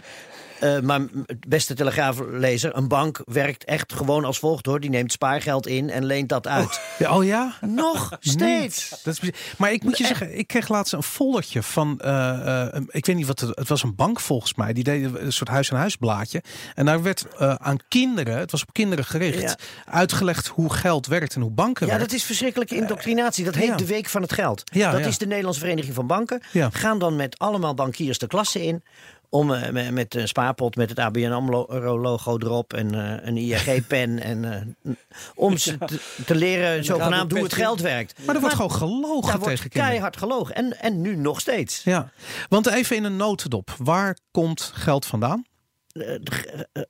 [0.61, 1.01] Eh, maar
[1.47, 4.79] beste telegraaflezer, een bank werkt echt gewoon als volgt hoor.
[4.79, 6.81] Die neemt spaargeld in en leent dat uit.
[6.97, 7.53] Ja, Oh ja?
[7.61, 8.89] Nog steeds.
[9.03, 9.35] Dat is, bizar.
[9.57, 13.15] maar ik moet je zeggen, ik kreeg laatst een foldertje van, eh, eh, ik weet
[13.15, 14.73] niet wat het, het was een bank volgens mij.
[14.73, 16.43] Die deed een soort huis-aan-huis blaadje.
[16.75, 19.55] En daar werd aan kinderen, het was op kinderen gericht, Ja.
[19.85, 22.09] uitgelegd hoe geld werkt en hoe banken Ja, werken.
[22.09, 23.45] dat is verschrikkelijke indoctrinatie.
[23.45, 23.75] Dat heet ja.
[23.75, 24.63] de Week van het Geld.
[24.73, 25.07] Ja, dat ja.
[25.07, 26.41] is de Nederlandse Vereniging van Banken.
[26.51, 26.69] Ja.
[26.71, 28.83] Gaan dan met allemaal bankiers de klasse in.
[29.33, 34.19] Om eh, met, met een spaarpot met het ABN AMRO-logo erop en eh, een ING-pen.
[34.19, 34.91] en eh,
[35.35, 38.25] om ze te, te leren zogenaamd hoe het geld werkt.
[38.25, 40.55] Maar er wordt gewoon gelogen Daar wordt keihard gelogen.
[40.55, 41.83] En, en nu nog steeds.
[41.83, 42.11] Ja,
[42.49, 43.75] want even in een notendop.
[43.77, 45.45] Waar komt geld vandaan?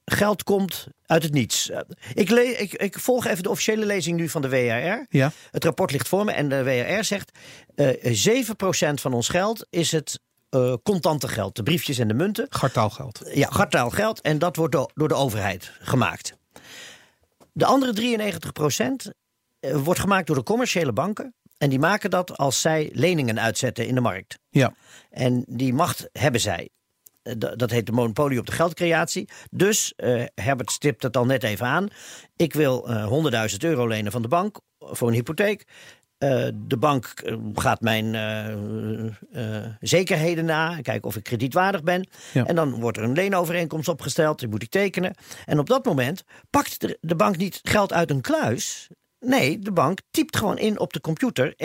[0.05, 1.71] Geld komt uit het niets.
[2.13, 5.05] Ik, le ik, ik volg even de officiële lezing nu van de WRR.
[5.09, 7.31] Ja, Het rapport ligt voor me en de WRR zegt...
[7.75, 10.19] eh 7% van ons geld is het
[10.51, 11.55] eh, contante geld.
[11.55, 12.47] De briefjes en de munten.
[12.49, 13.21] gartaalgeld.
[13.33, 14.21] Ja, gartaal geld.
[14.21, 16.33] En dat wordt door, door de overheid gemaakt.
[17.53, 19.11] De andere 93%
[19.59, 21.33] eh, wordt gemaakt door de commerciële banken.
[21.57, 24.39] En die maken dat als zij leningen uitzetten in de markt.
[24.49, 24.73] Ja,
[25.09, 26.69] En die macht hebben zij.
[27.21, 29.29] Eh, dat- heet de monopolie op de geldcreatie.
[29.51, 29.93] Dus,
[30.35, 31.87] Herbert stipt het al net even aan.
[32.35, 35.67] Ik wil eh 100.000 euro lenen van de bank voor een hypotheek.
[36.21, 40.81] Eh, de bank eh, gaat mijn eh, zekerheden na.
[40.81, 42.07] Kijken of ik kredietwaardig ben.
[42.33, 42.45] Ja.
[42.45, 44.39] En dan wordt er een leenovereenkomst opgesteld.
[44.39, 45.13] Die moet ik tekenen.
[45.45, 48.87] En op dat moment pakt de, de bank niet geld uit een kluis.
[49.19, 51.55] Nee, de bank typt gewoon in op de computer 100.000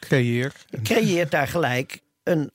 [0.00, 0.52] creëer.
[0.82, 2.50] creëert daar gelijk een,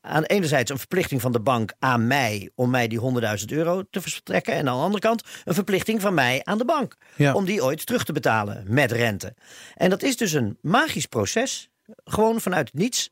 [0.00, 3.00] aan enerzijds een verplichting van de bank aan mij om mij die
[3.38, 4.52] 100.000 euro te verstrekken.
[4.52, 7.34] En aan de andere kant een verplichting van mij aan de bank Ja.
[7.34, 9.34] om die ooit terug te betalen met rente.
[9.74, 11.70] En dat is dus een magisch proces,
[12.04, 13.10] gewoon vanuit het niets.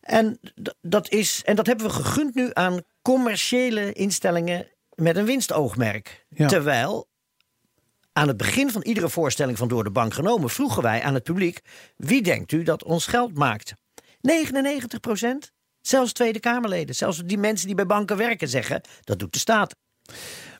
[0.00, 0.40] En
[0.80, 6.26] dat, is, en dat hebben we gegund nu aan commerciële instellingen met een winstoogmerk.
[6.28, 6.48] Ja.
[6.48, 7.08] Terwijl
[8.12, 11.22] aan het begin van iedere voorstelling van Door de Bank genomen vroegen wij aan het
[11.22, 11.60] publiek:
[11.96, 13.74] wie denkt u dat ons geld maakt?
[14.20, 15.52] 99 procent.
[15.82, 19.74] Zelfs Tweede Kamerleden, zelfs die mensen die bij banken werken zeggen: dat doet de staat.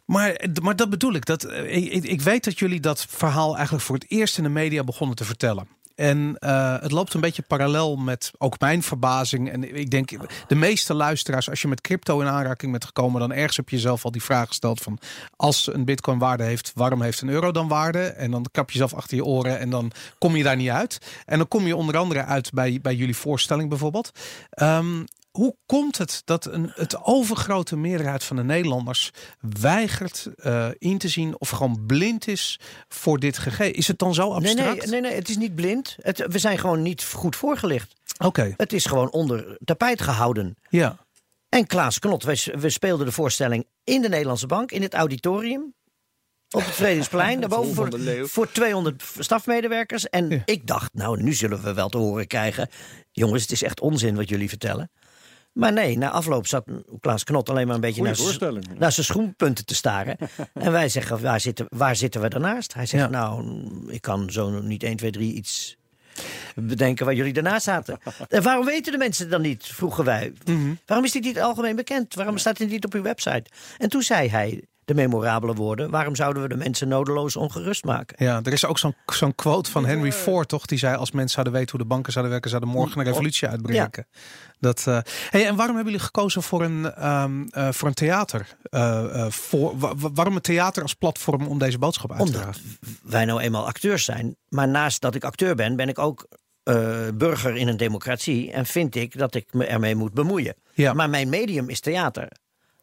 [0.04, 1.24] Maar, maar dat bedoel ik.
[1.24, 4.42] Dat, eh, ik, ik- ik weet dat jullie dat verhaal eigenlijk voor het eerst in
[4.42, 5.68] de media begonnen te vertellen.
[5.94, 9.50] En eh, het loopt een beetje parallel met ook mijn verbazing.
[9.50, 10.10] En ik denk,
[10.46, 13.76] de meeste luisteraars, als je met crypto in aanraking bent gekomen, dan ergens heb je
[13.76, 14.98] jezelf al die vraag gesteld van
[15.36, 18.02] als een bitcoin waarde heeft, waarom heeft een euro dan waarde?
[18.02, 20.98] En dan kap je jezelf achter je oren en dan kom je daar niet uit.
[21.26, 24.12] En dan kom je onder andere uit bij, bij jullie voorstelling bijvoorbeeld.
[24.50, 29.10] Ehm, hoe komt het dat een, het overgrote meerderheid van de Nederlanders
[29.60, 33.74] weigert eh, in te zien of gewoon blind is voor dit gegeven?
[33.74, 34.80] Is het dan zo abstract?
[34.80, 35.96] nee, nee, nee, het is niet blind.
[36.00, 37.92] Het, we zijn gewoon niet goed voorgelicht.
[38.18, 40.56] Oké, Het is gewoon onder tapijt gehouden.
[40.68, 40.96] ja.
[41.48, 42.22] En Klaas Knot,
[42.58, 45.74] we speelden de voorstelling in de Nederlandse Bank, in het auditorium.
[46.50, 50.08] Op het Vredensplein, daarboven voor, voor 200 stafmedewerkers.
[50.08, 50.42] En Ja.
[50.44, 52.68] ik dacht, nou, nu zullen we wel te horen krijgen.
[53.10, 54.90] Jongens, het is echt onzin wat jullie vertellen.
[55.52, 56.64] Maar nee, na afloop zat
[57.00, 58.16] Klaas Knot alleen maar een beetje naar
[58.78, 60.16] naar zijn schoenpunten te staren.
[60.54, 62.74] en wij zeggen, waar zitten, waar zitten we daarnaast?
[62.74, 63.08] Hij zegt, Ja.
[63.10, 65.76] nou, ik kan zo niet 1, 2, 3 iets
[66.54, 67.98] bedenken waar jullie daarnaast zaten.
[68.28, 70.32] en waarom weten de mensen dan niet, vroegen wij.
[70.44, 70.74] Mhm.
[70.86, 72.14] Waarom is dit niet algemeen bekend?
[72.14, 73.44] Waarom staat dit niet op uw website?
[73.78, 78.24] En toen zei hij de memorabele woorden: waarom zouden we de mensen nodeloos ongerust maken?
[78.24, 80.66] Ja, er is ook zo'n zo'n quote van Henry Ford, toch?
[80.66, 83.48] Die zei: Als mensen zouden weten hoe de banken zouden werken, zouden morgen een revolutie
[83.48, 84.06] uitbreken.
[84.60, 84.98] Dat, eh,
[85.30, 88.46] hey, en waarom hebben jullie gekozen voor een, ehm, eh, voor een theater?
[88.62, 92.24] Eh, eh, voor, wa- wa- waarom een theater als platform om deze boodschap uit te
[92.26, 92.62] Omdat dragen?
[93.02, 94.36] wij nou eenmaal acteurs zijn.
[94.48, 96.26] Maar naast dat ik acteur ben, ben ik ook
[96.62, 98.52] eh, burger in een democratie.
[98.52, 100.54] En vind ik dat ik me ermee moet bemoeien.
[100.74, 100.92] Ja.
[100.92, 102.28] Maar mijn medium is theater.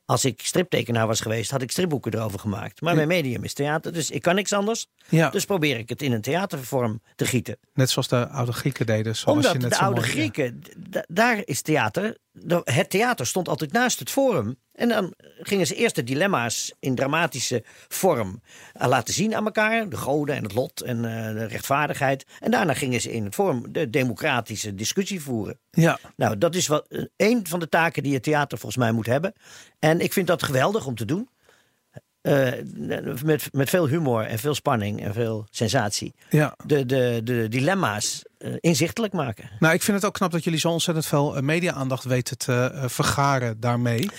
[0.10, 2.82] Als ik striptekenaar was geweest, had ik stripboeken erover gemaakt.
[2.82, 4.88] Maar mijn medium is theater, dus ik kan niks anders.
[5.10, 7.58] Ja, Dus probeer ik het in een theatervorm te gieten.
[7.74, 9.16] net zoals de oude Grieken deden.
[9.16, 10.62] Zoals Omdat je net de zo oude mooi- Grieken,
[11.08, 12.18] daar is theater.
[12.64, 14.58] Het theater stond altijd naast het forum.
[14.74, 18.42] En dan gingen ze eerst de dilemma's in dramatische vorm
[18.74, 19.90] eh, laten zien aan elkaar.
[19.90, 22.26] De goden en het lot en eh, de rechtvaardigheid.
[22.40, 25.60] En daarna gingen ze in het forum de democratische discussie voeren.
[25.72, 28.92] Ja, Nou, dat is wat, eh, een van de taken die het theater volgens mij
[28.92, 29.34] moet hebben.
[29.80, 31.30] En ik vind dat geweldig om te doen.
[32.22, 32.52] Eh,
[33.24, 36.14] met, met veel humor en veel spanning en veel sensatie.
[36.30, 36.56] ja.
[36.66, 39.50] De, de, de dilemma's eh, inzichtelijk maken.
[39.60, 42.84] Nou, ik vind het ook knap dat jullie zo ontzettend veel eh, media-aandacht weten te
[42.86, 44.10] vergaren daarmee.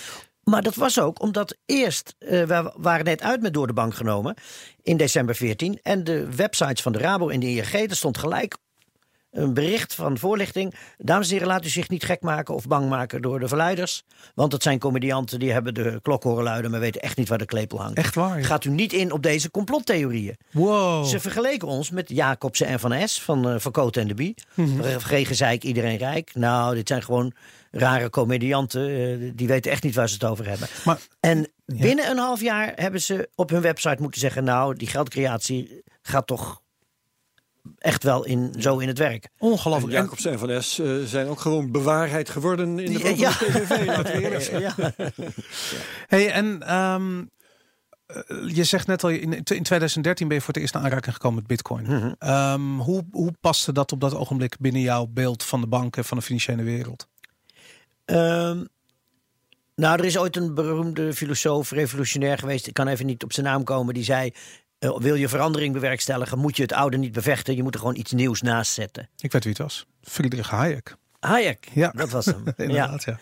[0.43, 4.35] Maar dat was ook omdat eerst, we waren net uit met Door de Bank genomen
[4.81, 5.79] in december 14.
[5.81, 8.57] En de websites van de Rabo en de ING, er stond gelijk
[9.31, 10.73] een bericht van voorlichting.
[10.97, 14.03] Dames en heren, laat u zich niet gek maken of bang maken door de verleiders.
[14.35, 17.37] Want het zijn comedianten die hebben de klok horen luiden, maar weten echt niet waar
[17.37, 17.97] de klepel hangt.
[17.97, 18.39] Echt waar?
[18.39, 18.45] ja.
[18.45, 20.37] Gaat u niet in op deze complottheorieën.
[20.51, 21.05] Wow.
[21.05, 24.33] Ze vergeleken ons met Jacobsen en Van S van uh, Van Cote en de Bie.
[24.53, 24.99] Mhm.
[24.99, 26.31] Vregen zei ik iedereen rijk.
[26.33, 27.33] Nou, dit zijn gewoon
[27.71, 28.89] rare comedianten.
[28.89, 30.67] eh, die weten echt niet waar ze het over hebben.
[30.85, 34.43] Maar En binnen een half jaar hebben ze op hun website moeten zeggen...
[34.43, 36.61] nou, die geldcreatie gaat toch
[37.77, 39.29] echt wel in, zo in het werk.
[39.37, 39.93] Ongelooflijk.
[39.93, 43.31] En- Jacobs en Van S eh, zijn ook gewoon bewaarheid geworden in de Ja, ja,
[43.31, 43.85] PVV.
[46.07, 47.23] Hey, en ehm,
[48.05, 51.13] eh, je zegt net al, in, in 2013 ben je voor het eerst in aanraking
[51.13, 52.15] gekomen met Bitcoin.
[52.19, 56.17] Ehm, hoe, hoe paste dat op dat ogenblik binnen jouw beeld van de banken, van
[56.17, 57.07] de financiële wereld?
[58.05, 58.63] Ehm,
[59.75, 62.67] nou, er is ooit een beroemde filosoof, revolutionair geweest.
[62.67, 63.93] Ik kan even niet op zijn naam komen.
[63.93, 64.33] Die zei:
[64.81, 67.55] eh, Wil je verandering bewerkstelligen, moet je het oude niet bevechten.
[67.55, 69.09] Je moet er gewoon iets nieuws naast zetten.
[69.17, 69.85] Ik weet wie het was.
[70.01, 70.95] Friedrich Hayek.
[71.19, 71.89] Hayek, Ja.
[71.95, 72.43] dat was hem.
[72.45, 72.53] ja.
[72.57, 73.19] Inderdaad, ja.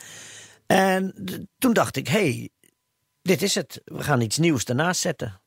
[0.65, 2.50] En d- toen dacht ik: hey,
[3.22, 3.82] dit is het.
[3.86, 5.41] We gaan iets nieuws ernaast zetten.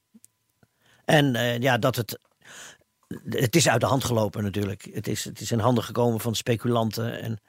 [1.05, 2.19] En eh, ja, dat het.
[3.29, 4.89] Het is uit de hand gelopen natuurlijk.
[4.93, 7.21] Het is, het is in handen gekomen van speculanten.
[7.23, 7.41] En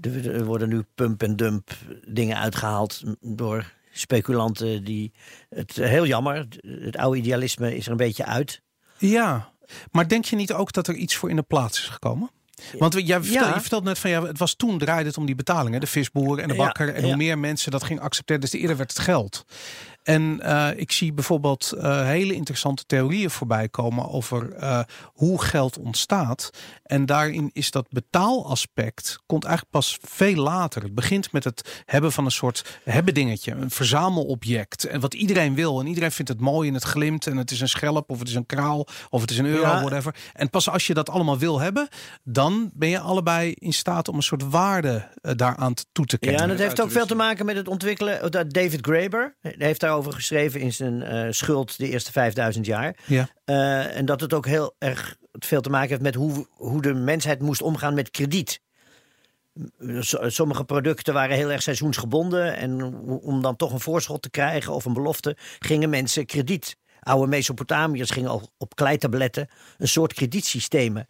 [0.00, 1.70] er er worden nu pump en dump
[2.08, 5.12] dingen uitgehaald door speculanten die
[5.48, 6.46] het heel jammer.
[6.60, 8.60] Het oude idealisme is er een beetje uit.
[8.98, 9.52] Ja,
[9.90, 12.30] maar denk je niet ook dat er iets voor in de plaats is gekomen?
[12.78, 13.54] Want jij vertelde, Ja.
[13.54, 16.38] je vertelt net van ja, het was toen draaide het om die betalingen, de visboer
[16.38, 16.94] en de Ja, bakker.
[16.94, 17.16] En hoe ja.
[17.16, 19.44] meer mensen dat gingen accepteren, te eerder werd het geld.
[20.04, 25.78] En eh, ik zie bijvoorbeeld eh, hele interessante theorieën voorbij komen over eh, hoe geld
[25.78, 26.50] ontstaat.
[26.82, 30.82] En daarin is dat betaalaspect komt eigenlijk pas veel later.
[30.82, 34.84] Het begint met het hebben van een soort hebben dingetje, een verzamelobject.
[34.84, 35.80] En wat iedereen wil.
[35.80, 37.26] En iedereen vindt het mooi en het glimt.
[37.26, 39.60] En het is een schelp of het is een kraal of het is een euro,
[39.62, 39.80] Ja.
[39.80, 40.14] whatever.
[40.32, 41.88] En pas als je dat allemaal wil hebben,
[42.22, 46.42] dan ben je allebei in staat om een soort waarde daaraan toe te Ja, kennen.
[46.42, 48.30] en het heeft ook veel te maken met het ontwikkelen.
[48.30, 52.96] Dat David Graeber heeft daarover geschreven in zijn eh, Schuld de eerste 5000 jaar.
[53.06, 53.28] Ja.
[53.44, 56.94] Eh, en dat het ook heel erg veel te maken heeft met hoe, hoe de
[56.94, 58.60] mensheid moest omgaan met krediet.
[60.26, 62.56] Sommige producten waren heel erg seizoensgebonden.
[62.56, 66.76] En om dan toch een voorschot te krijgen of een belofte, gingen mensen krediet.
[67.00, 71.08] Oude Mesopotamiërs gingen al op kleitabletten een soort kredietsystemen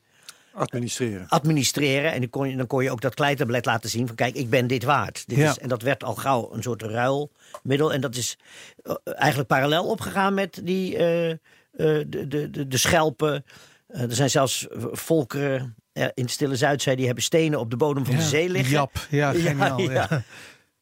[0.54, 1.26] Administreren.
[1.28, 2.12] administreren.
[2.12, 4.50] En dan kon, je, dan kon je ook dat kleitablet laten zien van kijk, ik
[4.50, 5.24] ben dit waard.
[5.26, 5.50] Dit Ja.
[5.50, 7.92] is, en dat werd al gauw een soort ruilmiddel.
[7.92, 8.38] En dat is
[8.82, 11.36] eh, eigenlijk parallel opgegaan met die, eh, eh,
[11.76, 13.44] de, de, de, de schelpen.
[13.88, 15.74] Er zijn zelfs volkeren
[16.14, 18.70] in de Stille Zuidzee die hebben stenen op de bodem van de zee liggen.
[18.72, 19.80] Jap, ja, geniaal.
[19.80, 20.22] Ja,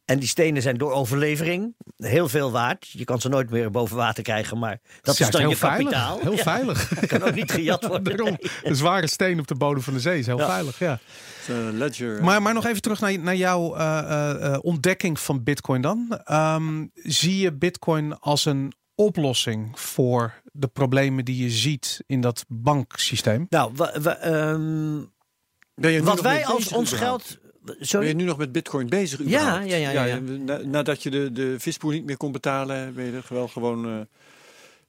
[0.05, 2.89] En die stenen zijn door overlevering heel veel waard.
[2.91, 5.91] Je kan ze nooit meer boven water krijgen, maar dat is dan heel je veilig.
[5.91, 6.19] kapitaal.
[6.21, 6.89] Heel Ja, veilig.
[7.07, 8.17] kan ook niet gejat worden.
[8.17, 10.47] Daarom, een zware steen op de bodem van de zee is heel Ja.
[10.47, 10.79] veilig.
[10.79, 10.99] Ja.
[11.73, 12.25] Ledger.
[12.25, 16.21] Maar, maar nog even terug naar, naar jouw eh, eh, eh, ontdekking van Bitcoin dan.
[16.25, 22.45] Ehm, zie je Bitcoin als een oplossing voor de problemen die je ziet in dat
[22.49, 23.47] banksysteem?
[23.49, 23.73] Nou,
[24.21, 25.01] ehm,
[26.05, 27.25] wat wij als ons überhaupt?
[27.29, 27.41] geld.
[27.91, 29.69] Ben je nu nog met bitcoin bezig Ja, überhaupt?
[29.71, 30.19] ja, ja, ja, ja.
[30.21, 33.87] na- nadat je de, de visboer niet meer kon betalen, ben je er wel gewoon
[33.89, 34.01] eh,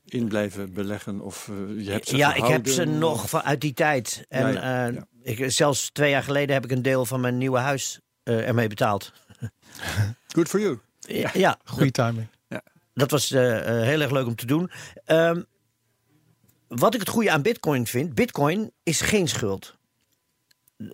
[0.05, 1.19] in blijven beleggen?
[1.21, 4.25] Of eh, je hebt ze Ja, ik heb ze of- nog van uit die tijd.
[4.29, 5.05] En Ja, ja, eh, ja.
[5.23, 8.67] Ik, zelfs twee jaar geleden heb ik een deel van mijn nieuwe huis eh, ermee
[8.67, 9.12] betaald.
[10.36, 10.79] Good for you.
[10.99, 12.27] Ja, ja Goede timing.
[12.93, 14.71] dat was heel erg leuk om te doen.
[15.05, 15.41] Ehm,
[16.67, 19.75] wat ik het goede aan Bitcoin vind: Bitcoin is geen schuld.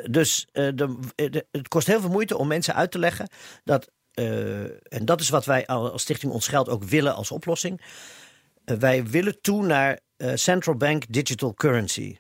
[0.10, 3.30] Dus eh, de, de- het kost heel veel moeite om mensen uit te leggen
[3.64, 3.90] dat.
[4.14, 7.82] eh, en dat is wat wij als Stichting Ons Geld ook willen als oplossing.
[8.66, 12.18] Eh, wij willen toe naar eh, central bank digital currency.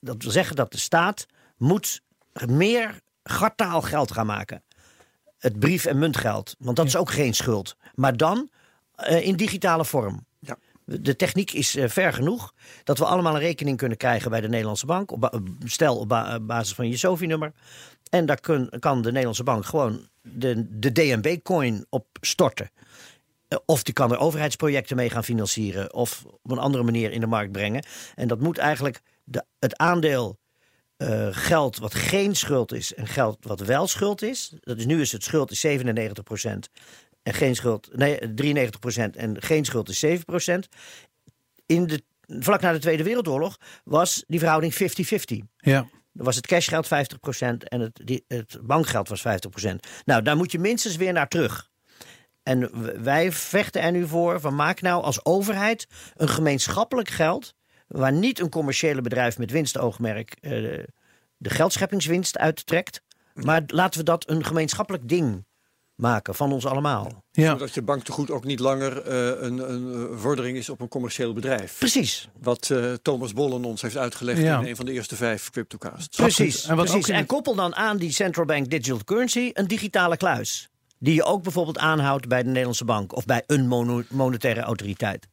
[0.00, 1.26] Dat wil zeggen dat de staat
[1.56, 2.00] moet
[2.46, 4.62] meer gartaal geld gaan maken.
[5.38, 6.54] Het brief- en muntgeld.
[6.58, 7.76] Want dat is ook geen schuld.
[7.94, 8.50] Maar dan
[8.94, 10.25] eh, in digitale vorm.
[10.88, 14.48] De techniek is eh, ver genoeg dat we allemaal een rekening kunnen krijgen bij de
[14.48, 15.10] Nederlandse bank.
[15.10, 17.52] Op ba- stel op ba- basis van je SOFI-nummer.
[18.10, 18.40] En daar
[18.80, 22.70] kan de Nederlandse bank gewoon de, de DNB-coin op storten.
[23.48, 25.94] Eh, Of die kan er overheidsprojecten mee gaan financieren.
[25.94, 27.84] Of op een andere manier in de markt brengen.
[28.14, 30.38] En dat moet eigenlijk de, het aandeel
[30.96, 34.52] eh, geld wat geen schuld is en geld wat wel schuld is.
[34.60, 35.72] Dat is nu is het schuld is 97%
[37.26, 40.08] en geen schuld, nee, 93% en geen schuld is 7%.
[41.66, 44.78] In de, vlak na de Tweede Wereldoorlog was die verhouding 50-50.
[45.56, 45.88] Ja.
[46.12, 46.88] Dan was het cashgeld 50%
[47.58, 49.70] en het, die, het bankgeld was 50%.
[50.04, 51.70] Nou, daar moet je minstens weer naar terug.
[52.42, 52.70] En
[53.02, 57.54] wij vechten er nu voor van maak nou als overheid een gemeenschappelijk geld
[57.86, 60.50] waar niet een commerciële bedrijf met winstoogmerk eh,
[61.36, 63.02] de geldscheppingswinst uittrekt,
[63.34, 65.44] maar laten we dat een gemeenschappelijk ding
[65.96, 67.24] maken van ons allemaal.
[67.32, 67.50] Ja.
[67.50, 71.32] Zodat je banktegoed ook niet langer eh, een, een eh, vordering is op een commercieel
[71.32, 71.78] bedrijf.
[71.78, 74.60] Precies, Wat eh, Thomas Bollen ons heeft uitgelegd Ja.
[74.60, 76.16] in een van de eerste vijf cryptocasts.
[76.16, 76.64] precies.
[76.64, 77.14] En wat ook precies.
[77.14, 80.68] En koppel dan aan die central bank digital currency een digitale kluis.
[80.98, 85.26] Die je ook bijvoorbeeld aanhoudt bij de Nederlandse bank of bij een mono- monetaire autoriteit.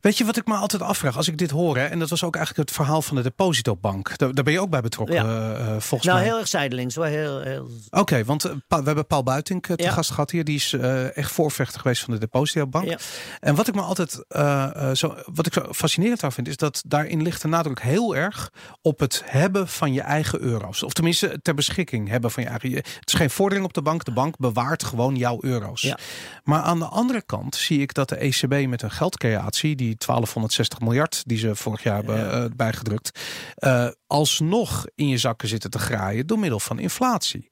[0.00, 1.76] Weet je wat ik me altijd afvraag als ik dit hoor?
[1.76, 4.18] Hè, en dat was ook eigenlijk het verhaal van de depositobank.
[4.18, 5.24] Daar, daar ben je ook bij betrokken, Ja.
[5.24, 6.24] eh, eh, volgens Nou, mij.
[6.28, 6.94] heel erg zijdelings.
[6.94, 7.68] Heel, heel...
[7.90, 9.90] Oké, want eh, we hebben Paul Buitink eh, te Ja.
[9.90, 10.44] gast gehad hier.
[10.44, 10.72] Die is
[11.14, 12.88] echt voorvechter geweest van de Depositobank.
[12.88, 12.98] Ja.
[13.40, 14.12] En wat ik me altijd
[14.98, 18.50] zo, wat ik zo fascinerend aan vind, is dat daarin ligt de nadruk heel erg
[18.82, 20.82] op het hebben van je eigen euro's.
[20.82, 22.72] Of tenminste ter beschikking hebben van je eigen.
[22.72, 24.04] Het is geen vordering op de bank.
[24.04, 25.82] De bank bewaart gewoon jouw euro's.
[25.82, 25.98] Ja.
[26.44, 30.80] Maar aan de andere kant zie ik dat de ECB met een geldcreatie, die 1260
[30.80, 33.20] miljard die ze vorig jaar hebben eh, bijgedrukt,
[33.54, 37.50] eh, alsnog in je zakken zitten te graaien door middel van inflatie.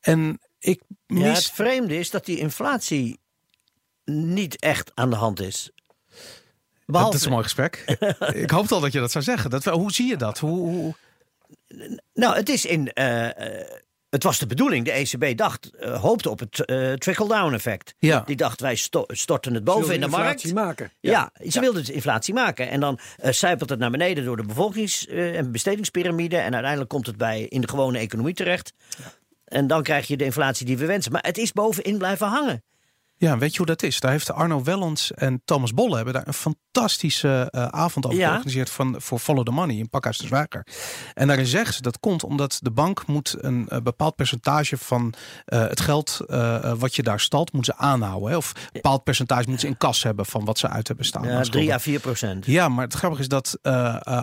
[0.00, 1.50] En ik Ja, het mis.
[1.50, 3.20] vreemde is dat die inflatie
[4.04, 5.70] niet echt aan de hand is.
[6.86, 7.84] Behalve, Dat is een mooi gesprek.
[8.44, 9.50] ik hoopte al dat je dat zou zeggen.
[9.50, 10.38] Dat, hoe zie je dat?
[10.38, 10.94] Hoe, hoe-
[12.14, 12.92] Nou, het is in.
[12.92, 13.28] eh,
[14.12, 14.84] het was de bedoeling.
[14.84, 17.94] De ECB dacht, eh, hoopte op het eh, trickle-down effect.
[17.98, 18.22] Ja.
[18.26, 20.26] Die dacht, wij sto- storten het boven in de markt.
[20.44, 20.90] inflatie maken.
[21.00, 22.70] Ja, ze wilden dus inflatie maken.
[22.70, 26.36] En dan eh zijpelt het naar beneden door de bevolkings- en bestedingspyramide.
[26.36, 28.72] En uiteindelijk komt het bij, in de gewone economie terecht.
[29.44, 31.12] En dan krijg je de inflatie die we wensen.
[31.12, 32.62] Maar het is bovenin blijven hangen.
[33.22, 34.00] Ja, weet je hoe dat is?
[34.00, 38.26] Daar heeft Arno Wellens en Thomas Bolle hebben daar een fantastische eh, avond over Ja.
[38.26, 40.66] georganiseerd van, voor Follow the Money in Pakhuis de Zwager.
[41.14, 45.14] En daarin zeggen ze dat komt omdat de bank moet een eh, bepaald percentage van
[45.44, 46.20] eh, het geld
[46.78, 48.30] wat je daar stalt, moet ze aanhouden.
[48.30, 48.36] Hè?
[48.36, 51.22] Of een bepaald percentage moet ze in kas hebben van wat ze uit hebben staan.
[51.22, 51.74] Ja, aan 3 schulden.
[51.74, 52.46] à 4 procent.
[52.46, 53.58] Ja, maar het grappige is dat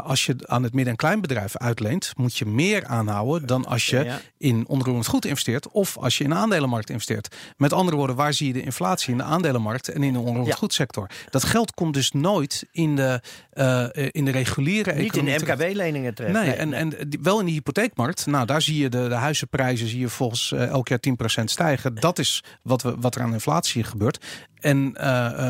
[0.03, 4.03] als je aan het midden- en kleinbedrijf uitleent, moet je meer aanhouden dan als je
[4.03, 4.19] Ja.
[4.37, 7.35] in onroerend goed investeert of als je in de aandelenmarkt investeert.
[7.57, 10.47] Met andere woorden, waar zie je de inflatie in de aandelenmarkt en in de onroerend
[10.47, 10.55] Ja.
[10.55, 11.09] goedsector?
[11.29, 13.21] Dat geld komt dus nooit in de,
[13.51, 15.59] eh, in de reguliere Niet in economie de terecht.
[15.61, 16.33] MKB-leningen terecht.
[16.33, 18.25] Nee, en, en die- wel in de hypotheekmarkt.
[18.25, 21.95] Nou, daar zie je de, de huizenprijzen zie je volgens eh, elk jaar 10% stijgen.
[21.95, 24.25] Dat is wat, we, wat er aan inflatie gebeurt.
[24.59, 24.91] En,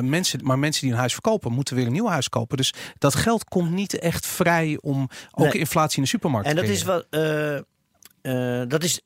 [0.09, 2.57] mensen, maar mensen die een huis verkopen, moeten weer een nieuw huis kopen.
[2.57, 5.59] Dus dat geld komt niet echt vrij om ook Nee.
[5.59, 7.05] inflatie in de supermarkt En te dat is wat.
[8.69, 9.01] dat is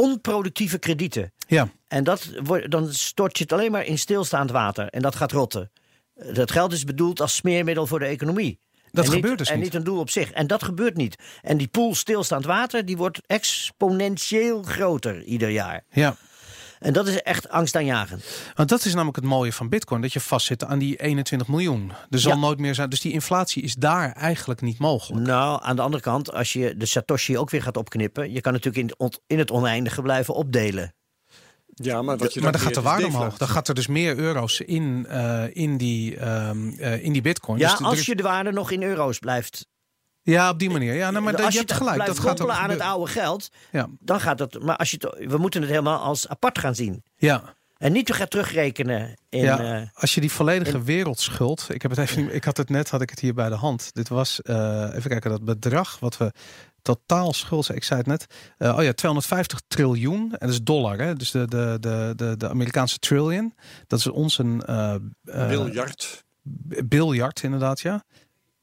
[0.00, 1.32] onproductieve kredieten.
[1.48, 4.88] Ja, En dat wordt, dan stort je het alleen maar in stilstaand water.
[4.88, 5.70] En dat gaat rotten.
[6.14, 8.60] Dat geld is bedoeld als smeermiddel voor de economie.
[8.90, 9.64] Dat en gebeurt niet, dus En niet.
[9.64, 10.30] niet een doel op zich.
[10.30, 11.16] En dat gebeurt niet.
[11.42, 15.84] En die pool stilstaand water die wordt exponentieel groter ieder jaar.
[15.90, 16.16] ja.
[16.78, 18.24] En dat is echt angstaanjagend.
[18.54, 21.92] Want dat is namelijk het mooie van Bitcoin: dat je vastzit aan die 21 miljoen.
[22.10, 22.38] Er zal Ja.
[22.38, 22.88] nooit meer zijn.
[22.90, 25.26] Dus die inflatie is daar eigenlijk niet mogelijk.
[25.26, 28.32] Nou, aan de andere kant, als je de Satoshi ook weer gaat opknippen...
[28.32, 30.94] je kan natuurlijk in, in het oneindige blijven opdelen.
[31.74, 33.36] Ja, maar wat je maar dan gaat de waarde omhoog.
[33.36, 37.58] Dan gaat er dus meer euro's in, eh, in, die, ehm, eh, in die bitcoin.
[37.58, 39.66] Ja, dus er als is- je de waarde nog in euro's blijft...
[40.34, 40.94] ja, op die manier.
[40.94, 41.94] Ja, nou, maar dat- als je je hebt gelijk.
[41.96, 43.48] blijft Dat gaat ook koppelen aan het oude geld...
[43.72, 44.62] Ja, dan gaat het...
[44.62, 47.02] Maar als je het, we moeten het helemaal als apart gaan zien.
[47.16, 47.54] ja.
[47.76, 49.40] En niet te gaan terugrekenen in...
[49.40, 49.58] ja.
[49.80, 51.66] eh, als je die volledige wereldschuld.
[51.68, 52.34] Ik heb het even.
[52.34, 53.94] Ik had het net, had ik het hier bij de hand.
[53.94, 56.32] Dit was eh, even kijken dat bedrag wat we
[56.82, 57.68] totaal schuld.
[57.74, 58.26] Ik zei het net.
[58.58, 60.20] eh, oh ja, 250 triljoen.
[60.22, 60.98] En dat is dollar.
[60.98, 61.14] Hè?
[61.14, 63.54] Dus de, de, de, de, de Amerikaanse trillion.
[63.86, 66.24] Dat is ons een eh, eh, Biljart.
[66.84, 67.80] biljard inderdaad.
[67.80, 68.04] Ja.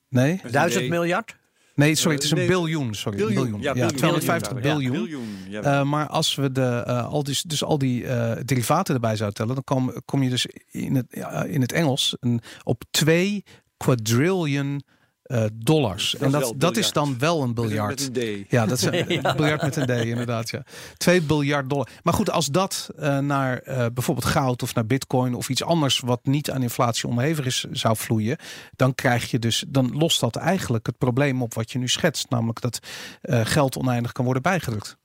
[0.10, 1.36] Nee, duizend miljard?
[1.76, 2.94] Nee, sorry, het is een Nee, biljoen.
[2.94, 3.36] Sorry, Biljoen.
[3.44, 3.62] biljoen.
[3.62, 3.96] Ja, biljoen.
[3.96, 4.92] 250 Ja, biljoen.
[4.92, 5.28] biljoen.
[5.50, 9.16] Ja, Eh, maar als we de, eh, al die, dus al die eh, derivaten erbij
[9.16, 11.06] zouden tellen, dan kom, kom je dus in het,
[11.48, 13.44] in het Engels een, op 2
[13.78, 14.84] quadrillion
[15.24, 16.12] eh, dollars.
[16.12, 17.90] Dat en dat, dat is dan wel een met, biljart.
[17.90, 18.52] met een D.
[18.52, 20.50] Ja, dat is een biljart met een D, inderdaad.
[20.50, 20.64] Ja.
[20.98, 21.90] 2 biljard dollar.
[22.04, 26.00] Maar goed, als dat eh, naar eh, bijvoorbeeld goud of naar bitcoin of iets anders
[26.00, 28.38] wat niet aan inflatie onderhevig is, zou vloeien,
[28.76, 32.30] dan krijg je dus, dan lost dat eigenlijk het probleem op wat je nu schetst.
[32.30, 32.80] Namelijk dat
[33.22, 34.98] eh, geld oneindig kan worden bijgedrukt.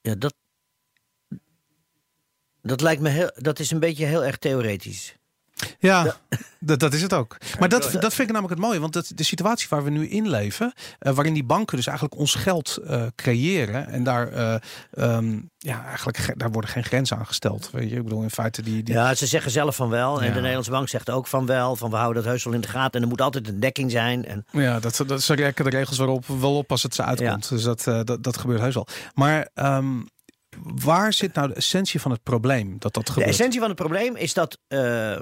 [0.00, 0.34] Ja, dat...
[2.62, 3.30] Dat lijkt me heel...
[3.34, 5.16] Dat is een beetje heel erg theoretisch.
[5.78, 6.16] Ja,
[6.60, 7.36] dat, dat is het ook.
[7.58, 8.80] Maar dat, dat vind ik namelijk het mooie.
[8.80, 12.18] Want dat, de situatie waar we nu in leven, eh, waarin die banken dus eigenlijk
[12.18, 13.86] ons geld eh, creëren.
[13.88, 14.54] En daar, eh,
[14.90, 17.70] ehm, ja, eigenlijk, ge- daar worden geen grenzen aan gesteld.
[17.72, 18.82] Weet je, ik bedoel, in feite die.
[18.82, 20.18] die Ja, ze zeggen zelf van wel.
[20.20, 20.32] En Ja.
[20.32, 21.76] de Nederlandse bank zegt ook van wel.
[21.76, 22.92] Van we houden dat heus wel in de gaten.
[22.92, 24.24] En er moet altijd een dekking zijn.
[24.24, 27.48] En Ja, dat, dat ze rekken de regels waarop wel op als het ze uitkomt.
[27.48, 28.86] Dus dat, dat, dat gebeurt heus wel.
[29.14, 30.00] Maar ehm,
[30.84, 33.30] waar zit nou de essentie van het probleem dat dat de gebeurt?
[33.30, 35.20] essentie van het probleem is dat eh,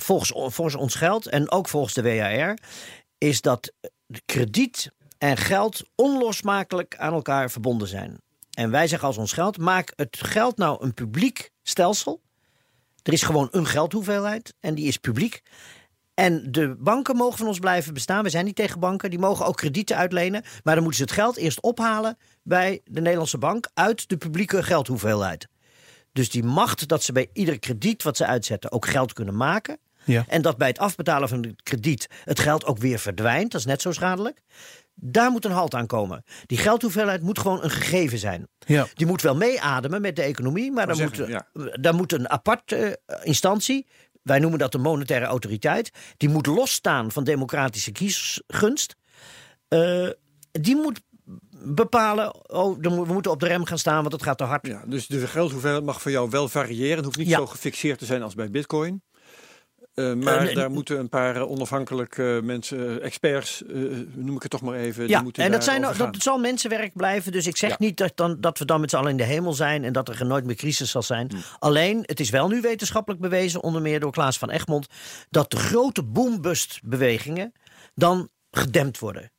[0.00, 2.58] volgens, volgens ons geld en ook volgens de WAR...
[3.18, 3.72] is dat
[4.24, 8.20] krediet en geld onlosmakelijk aan elkaar verbonden zijn.
[8.50, 12.20] En wij zeggen als ons geld, maak het geld nou een publiek stelsel.
[13.02, 15.42] Er is gewoon een geldhoeveelheid en die is publiek.
[16.14, 18.22] En de banken mogen van ons blijven bestaan.
[18.22, 19.10] We zijn niet tegen banken.
[19.10, 20.42] Die mogen ook kredieten uitlenen.
[20.62, 24.62] Maar dan moeten ze het geld eerst ophalen bij de Nederlandse bank uit de publieke
[24.62, 25.48] geldhoeveelheid.
[26.12, 29.78] Dus die macht dat ze bij ieder krediet wat ze uitzetten ook geld kunnen maken.
[30.04, 30.24] Ja.
[30.28, 33.50] En dat bij het afbetalen van het krediet het geld ook weer verdwijnt.
[33.50, 34.42] Dat is net zo schadelijk.
[34.94, 36.24] Daar moet een halt aan komen.
[36.46, 38.48] Die geldhoeveelheid moet gewoon een gegeven zijn.
[38.58, 38.86] Ja.
[38.94, 41.42] Die moet wel meeademen met de economie, maar dan moet,
[41.82, 42.90] daar moet een apart eh,
[43.22, 43.86] instantie,
[44.22, 48.96] wij noemen dat de monetaire autoriteit, die moet losstaan van democratische kiesgunst.
[49.68, 50.08] Eh,
[50.50, 51.00] die moet
[51.64, 54.66] bepalen, oh, we moeten op de rem gaan staan, want het gaat te hard.
[54.66, 56.96] Ja, dus de geldhoeveelheid mag voor jou wel variëren.
[56.96, 57.38] Het hoeft niet Ja.
[57.38, 59.02] zo gefixeerd te zijn als bij Bitcoin.
[59.94, 63.62] Eh, maar Eh, nee, daar moeten een paar eh, onafhankelijke mensen, experts,
[64.14, 65.00] noem ik het toch maar even.
[65.06, 67.32] die Ja, en dat, zijn, dat zal mensenwerk blijven.
[67.32, 67.76] Dus ik zeg Ja.
[67.78, 70.08] niet dat, dan, dat we dan met z'n allen in de hemel zijn en dat
[70.08, 71.30] er nooit meer crisis zal zijn.
[71.30, 71.36] Hm.
[71.58, 74.86] Alleen, het is wel nu wetenschappelijk bewezen, onder meer door Klaas van Egmond,
[75.30, 77.52] dat de grote boom-bust-bewegingen
[77.94, 79.32] dan gedempt worden.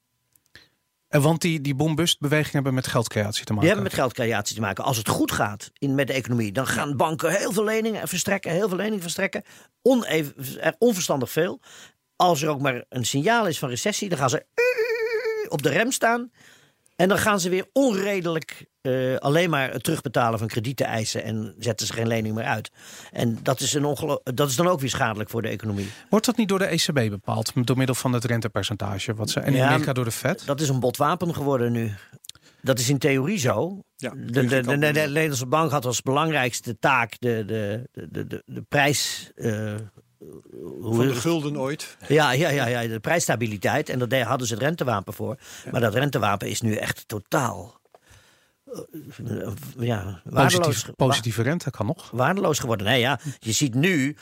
[1.14, 3.68] En want die, die boom-bust-bewegingen hebben met geldcreatie te maken.
[3.68, 4.84] Die hebben met geldcreatie te maken.
[4.84, 8.52] Als het goed gaat in, met de economie, dan gaan banken heel veel leningen verstrekken,
[8.52, 9.44] heel veel leningen verstrekken.
[9.82, 11.62] Oneven, er onverstandig veel.
[12.16, 14.46] Als er ook maar een signaal is van recessie, dan gaan ze
[15.50, 16.32] op de rem staan.
[17.04, 21.56] En dan gaan ze weer onredelijk eh, alleen maar het terugbetalen van kredieten eisen en
[21.60, 22.72] zetten ze geen lening meer uit.
[23.12, 25.90] En dat is, een ongelo- dat is dan ook weer schadelijk voor de economie.
[26.10, 27.52] Wordt dat niet door de ECB bepaald?
[27.56, 29.14] Door middel van het rentepercentage?
[29.14, 30.46] Wat ze, en in Ja, Amerika door de Fed?
[30.46, 31.92] Dat is een botwapen geworden nu.
[32.62, 33.84] Dat is in theorie zo.
[33.96, 38.44] Ja, De, de, de, Nederlandse bank had als belangrijkste taak de, de, de, de, de,
[38.46, 39.32] de prijs.
[39.36, 39.74] eh,
[40.82, 41.98] hoe Van de gulden ooit.
[42.08, 43.90] ja, ja, ja, ja, de prijsstabiliteit.
[43.90, 45.38] En daar hadden ze het rentewapen voor.
[45.72, 47.82] Maar dat rentewapen is nu echt totaal.
[48.66, 52.12] eh, ja, waardeloos, Positief, positieve rente kan nog.
[52.12, 52.86] wa- waardeloos geworden.
[52.88, 54.16] Nee, ja, je ziet nu.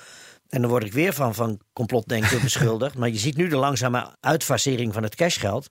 [0.50, 2.96] En dan word ik weer van, van complotdenken beschuldigd.
[2.98, 5.70] Maar je ziet nu de langzame uitfasering van het cashgeld.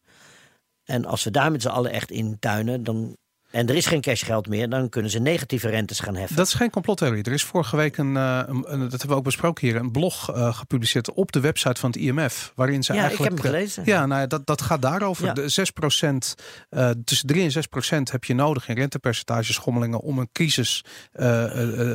[0.85, 3.16] En als we daar met z'n allen echt in tuinen, dan,
[3.51, 6.36] en er is geen cashgeld meer, dan kunnen ze negatieve rentes gaan heffen.
[6.36, 7.22] Dat is geen complottheorie.
[7.22, 10.32] Er is vorige week een, eh, een, dat hebben we ook besproken hier, een blog
[10.32, 12.53] eh, gepubliceerd op de website van het IMF.
[12.55, 13.34] Waarin ze ja, ik eigenlijk.
[13.34, 13.82] heb hem eh, gelezen.
[13.86, 15.24] Ja, nou, ja, dat, dat gaat daarover.
[15.26, 15.32] Ja.
[15.32, 15.68] De
[16.03, 16.40] 6%
[16.70, 20.84] uh, tussen 3 en 6 procent heb je nodig in rentepercentageschommelingen om een crisis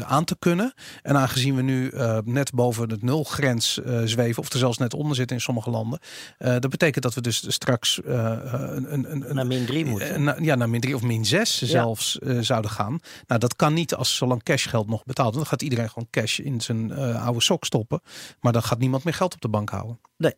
[0.07, 0.73] aan te kunnen.
[1.01, 1.91] En aangezien we nu
[2.23, 5.99] net boven het nulgrens zweven, of er zelfs net onder zitten in sommige landen,
[6.37, 10.23] dat betekent dat we dus straks een, een, een, Naar min 3 moeten.
[10.23, 12.99] na- ja, naar min 3 of min 6 zelfs eh, zouden gaan.
[13.27, 15.49] Nou, dat kan niet als zolang cashgeld nog betaald wordt.
[15.49, 18.01] Dan gaat iedereen gewoon cash in zijn eh, oude sok stoppen.
[18.39, 19.99] Maar dan gaat niemand meer geld op de bank houden.
[20.17, 20.33] Nee.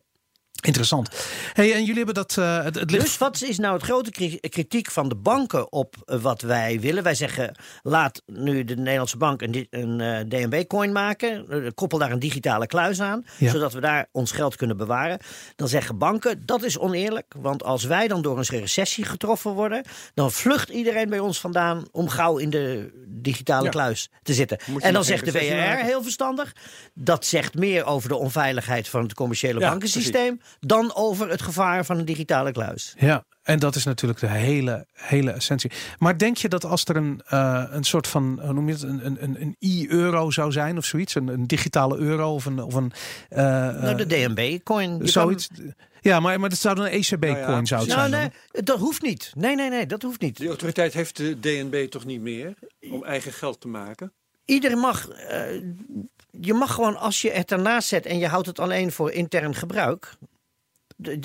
[0.64, 1.08] Interessant.
[1.52, 2.36] Hey, en jullie hebben dat.
[2.36, 6.18] eh, het, Dus wat is nou het grote kri- kritiek van de banken op eh,
[6.20, 7.02] wat wij willen?
[7.02, 11.46] Wij zeggen, laat nu de Nederlandse bank een, een eh, DNB-coin maken.
[11.74, 13.50] Koppel daar een digitale kluis aan, Ja.
[13.50, 15.18] zodat we daar ons geld kunnen bewaren.
[15.56, 17.34] Dan zeggen banken, dat is oneerlijk.
[17.36, 19.82] Want als wij dan door een recessie getroffen worden...
[20.14, 23.70] dan vlucht iedereen bij ons vandaan om gauw in de digitale Ja.
[23.70, 24.58] kluis te zitten.
[24.78, 26.52] En dan zegt de WRR, heel verstandig...
[26.94, 30.40] dat zegt meer over de onveiligheid van het commerciële Ja, bankensysteem...
[30.60, 32.94] dan over het gevaar van een digitale kluis.
[32.98, 35.70] Ja, en dat is natuurlijk de hele, hele essentie.
[35.98, 38.82] Maar denk je dat als er een, eh, een soort van, hoe noem je het,
[38.82, 42.62] een, een, een, een e-euro zou zijn of zoiets, een, een digitale euro of een.
[42.62, 42.92] Of een
[43.28, 45.08] eh, Nou, de DNB-coin.
[45.08, 45.48] zoiets.
[46.00, 48.10] Ja, maar, maar dat zou dan een ECB-coin Nou ja, zou Nou, zijn.
[48.10, 48.20] dan?
[48.20, 49.32] nee, dat hoeft niet.
[49.36, 50.36] Nee, nee, nee, dat hoeft niet.
[50.36, 52.54] Die autoriteit heeft de DNB toch niet meer
[52.90, 54.12] om eigen geld te maken?
[54.44, 55.08] Iedereen mag.
[55.08, 55.62] eh,
[56.40, 59.54] je mag gewoon, als je het ernaast zet en je houdt het alleen voor intern
[59.54, 60.12] gebruik.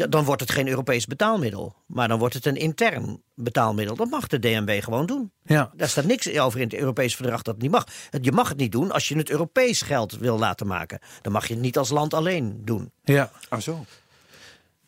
[0.09, 1.75] Dan wordt het geen Europees betaalmiddel.
[1.85, 3.95] Maar dan wordt het een intern betaalmiddel.
[3.95, 5.31] Dat mag de DNB gewoon doen.
[5.43, 5.71] Ja.
[5.75, 7.85] Daar staat niks over in het Europees verdrag dat het niet mag.
[8.21, 10.99] Je mag het niet doen als je het Europees geld wil laten maken.
[11.21, 12.91] Dan mag je het niet als land alleen doen.
[13.03, 13.31] ja.
[13.49, 13.85] Ah zo,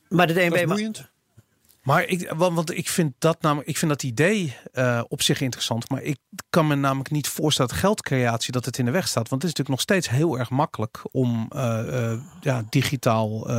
[0.10, 0.76] Maar de dat is DNB mag.
[0.76, 1.10] boeiend.
[1.86, 5.42] Maar ik, want, want ik vind dat namelijk, ik vind dat idee eh, op zich
[5.42, 5.90] interessant.
[5.90, 6.18] Maar ik
[6.50, 9.30] kan me namelijk niet voorstellen dat geldcreatie dat het in de weg staat.
[9.30, 13.50] Want het is natuurlijk nog steeds heel erg makkelijk om eh, eh, ja, digitaal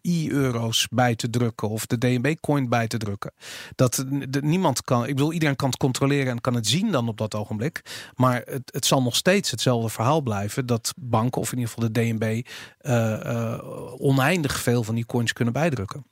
[0.00, 3.32] e-euro's bij te drukken of de DNB-coin bij te drukken.
[3.74, 4.04] Dat
[4.40, 7.34] niemand kan, ik bedoel, iedereen kan het controleren en kan het zien dan op dat
[7.34, 8.10] ogenblik.
[8.14, 11.92] Maar het, het zal nog steeds hetzelfde verhaal blijven dat banken of in ieder geval
[11.92, 12.46] de DNB
[13.98, 16.11] oneindig veel van die coins kunnen bijdrukken.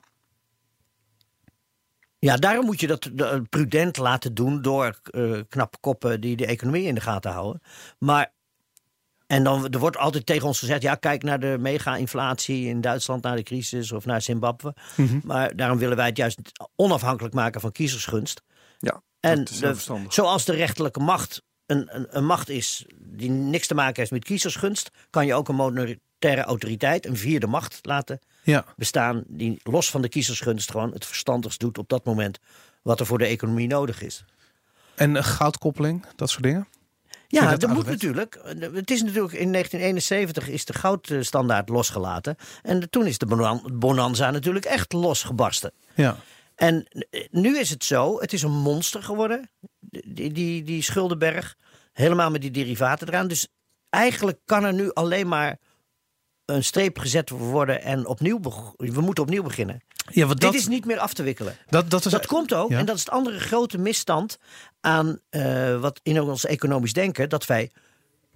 [2.25, 6.45] Ja, daarom moet je dat eh, prudent laten doen door eh knappe koppen die de
[6.45, 7.61] economie in de gaten houden.
[7.99, 8.33] Maar,
[9.27, 13.23] en dan er wordt altijd tegen ons gezegd: ja, kijk naar de mega-inflatie in Duitsland,
[13.23, 14.73] naar de crisis of naar Zimbabwe.
[14.97, 15.19] Mhm.
[15.23, 16.39] Maar daarom willen wij het juist
[16.75, 18.41] onafhankelijk maken van kiezersgunst.
[18.79, 22.85] Ja, En dat is heel de- zoals de rechterlijke macht een, een, een macht is
[22.97, 27.47] die niks te maken heeft met kiezersgunst, kan je ook een monetaire autoriteit, een vierde
[27.47, 28.65] macht laten Ja.
[28.75, 29.23] bestaan.
[29.27, 32.39] Die los van de kiezersgunst gewoon het verstandigst doet op dat moment.
[32.81, 34.25] Wat er voor de economie nodig is.
[34.95, 36.67] En een goudkoppeling, dat soort dingen.
[37.27, 38.39] Ja, dat dat moet natuurlijk.
[38.73, 42.35] Het is natuurlijk in 1971 is de goudstandaard losgelaten.
[42.61, 45.71] En toen is de bonan- bonanza natuurlijk echt losgebarsten.
[45.95, 46.17] Ja.
[46.55, 51.55] En eh, nu is het zo, het is een monster geworden, die, die, die schuldenberg.
[51.93, 53.27] Helemaal met die derivaten eraan.
[53.27, 53.47] Dus
[53.89, 55.57] eigenlijk kan er nu alleen maar
[56.51, 58.39] een streep gezet worden en opnieuw
[58.77, 59.81] we moeten opnieuw beginnen.
[60.11, 61.57] Ja, want dat, Dit is niet meer af te wikkelen.
[61.69, 62.77] dat, dat is Dat komt ook, ja.
[62.77, 64.37] en dat is het andere grote misstand
[64.79, 67.71] aan eh, wat in ons economisch denken, dat wij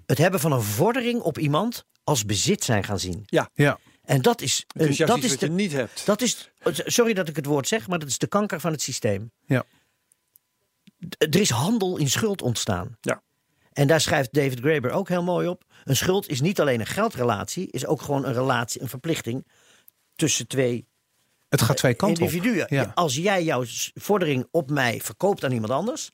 [0.05, 3.23] het hebben van een vordering op iemand als bezit zijn gaan zien.
[3.25, 3.79] Ja, Ja.
[4.03, 6.05] En dat is, juist dat is wat de, je niet hebt.
[6.05, 6.51] dat is,
[6.85, 9.31] sorry dat ik het woord zeg, maar dat is de kanker van het systeem.
[9.45, 9.63] Ja.
[11.09, 12.97] D- Er is handel in schuld ontstaan.
[13.01, 13.21] Ja.
[13.75, 15.63] En daar schrijft David Graeber ook heel mooi op.
[15.83, 19.47] Een schuld is niet alleen een geldrelatie, is ook gewoon een relatie, een verplichting
[20.15, 20.87] tussen twee
[21.49, 22.29] Het gaat twee kanten op.
[22.31, 22.65] individuen.
[22.69, 22.91] Ja.
[22.95, 23.63] Als jij jouw
[23.93, 26.11] vordering op mij verkoopt aan iemand anders,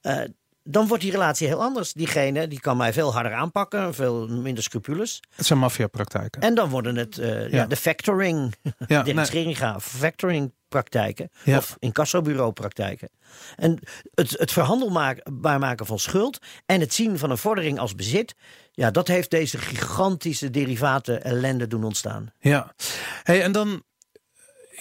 [0.00, 0.20] eh,
[0.62, 1.92] dan wordt die relatie heel anders.
[1.92, 5.20] Diegene die kan mij veel harder aanpakken, veel minder scrupules.
[5.34, 6.42] Het zijn maffiapraktijken.
[6.42, 7.56] En dan worden het eh, ja.
[7.56, 7.66] Ja.
[7.66, 8.54] de factoring,
[8.86, 9.80] Ja, Dirk nee.
[9.80, 11.56] Factoring praktijken Ja.
[11.56, 13.08] of incassobureau praktijken.
[13.56, 13.78] En
[14.14, 18.34] het, het verhandelbaar maken van schuld en het zien van een vordering als bezit,
[18.72, 22.32] ja, dat heeft deze gigantische derivaten ellende doen ontstaan.
[22.38, 22.74] Ja,
[23.22, 23.82] hey, en dan.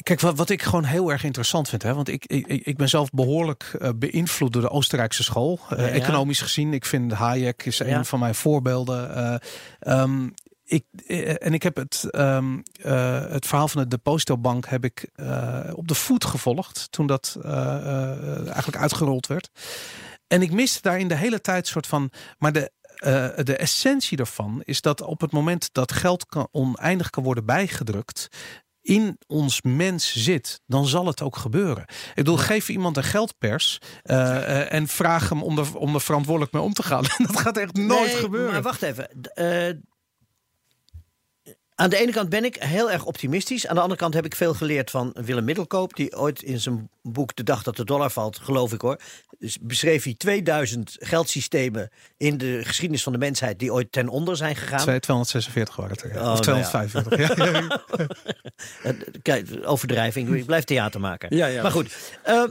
[0.04, 2.90] Kijk, wat, wat ik gewoon heel erg interessant vind, hè, want ik, ik, ik ben
[2.90, 5.60] zelf behoorlijk eh, beïnvloed door de Oostenrijkse school.
[5.70, 5.92] eh, Ja, ja.
[5.92, 8.04] Economisch gezien, ik vind Hayek is een Ja.
[8.04, 9.16] van mijn voorbeelden.
[9.16, 9.36] eh,
[9.80, 10.30] ehm,
[10.70, 15.10] ik, eh, en ik heb het, ehm, eh, het verhaal van de Depositobank heb ik
[15.16, 19.50] eh, op de voet gevolgd toen dat eigenlijk uitgerold werd.
[20.28, 22.12] En ik miste daarin de hele tijd soort van.
[22.38, 22.72] Maar de,
[23.44, 28.28] de essentie daarvan is dat op het moment dat geld kan, oneindig kan worden bijgedrukt.
[28.82, 31.84] In ons mens zit, dan zal het ook gebeuren.
[31.84, 36.62] Ik bedoel, geef iemand een geldpers en vraag hem om er, om er verantwoordelijk mee
[36.64, 37.04] om te gaan.
[37.28, 38.52] dat gaat echt nooit Nee, gebeuren.
[38.52, 39.10] Maar wacht even.
[39.34, 39.74] Eh,
[41.80, 43.68] aan de ene kant ben ik heel erg optimistisch.
[43.68, 45.96] Aan de andere kant heb ik veel geleerd van Willem Middelkoop.
[45.96, 49.00] Die ooit in zijn boek De Dag dat de dollar valt, geloof ik hoor.
[49.40, 53.60] Dus beschreef hij 2000 geldsystemen in de geschiedenis van de mensheid.
[53.60, 54.80] die ooit ten onder zijn gegaan.
[54.80, 56.22] Twee- 246 waren het ja.
[56.26, 56.64] Oh, of nou ja.
[56.70, 57.38] 245.
[57.38, 57.60] ja.
[57.60, 58.08] ja.
[58.84, 60.36] Eh, Kijk, overdrijving.
[60.36, 61.36] Ik blijf theater maken.
[61.36, 61.62] Ja, ja.
[61.62, 61.96] Maar goed.
[62.24, 62.44] eh,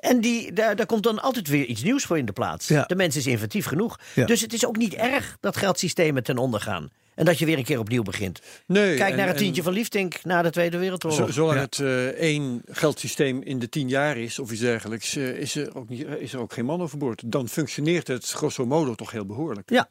[0.00, 2.68] en die, daar, daar komt dan altijd weer iets nieuws voor in de plaats.
[2.68, 2.84] Ja.
[2.86, 3.98] De mens is inventief genoeg.
[4.14, 4.24] Ja.
[4.26, 6.90] Dus het is ook niet erg dat geldsystemen ten onder gaan.
[7.14, 8.40] En dat je weer een keer opnieuw begint.
[8.66, 11.26] Nee, Kijk en- naar het en tientje van Liefdink na de Tweede Wereldoorlog.
[11.26, 11.62] zo- Zolang Ja.
[11.62, 15.74] het eh, één geldsysteem in de tien jaar is, of iets dergelijks, eh, is, er
[15.76, 17.22] ook niet, is er ook geen man overboord.
[17.26, 19.70] Dan functioneert het grosso modo toch heel behoorlijk.
[19.70, 19.88] Ja,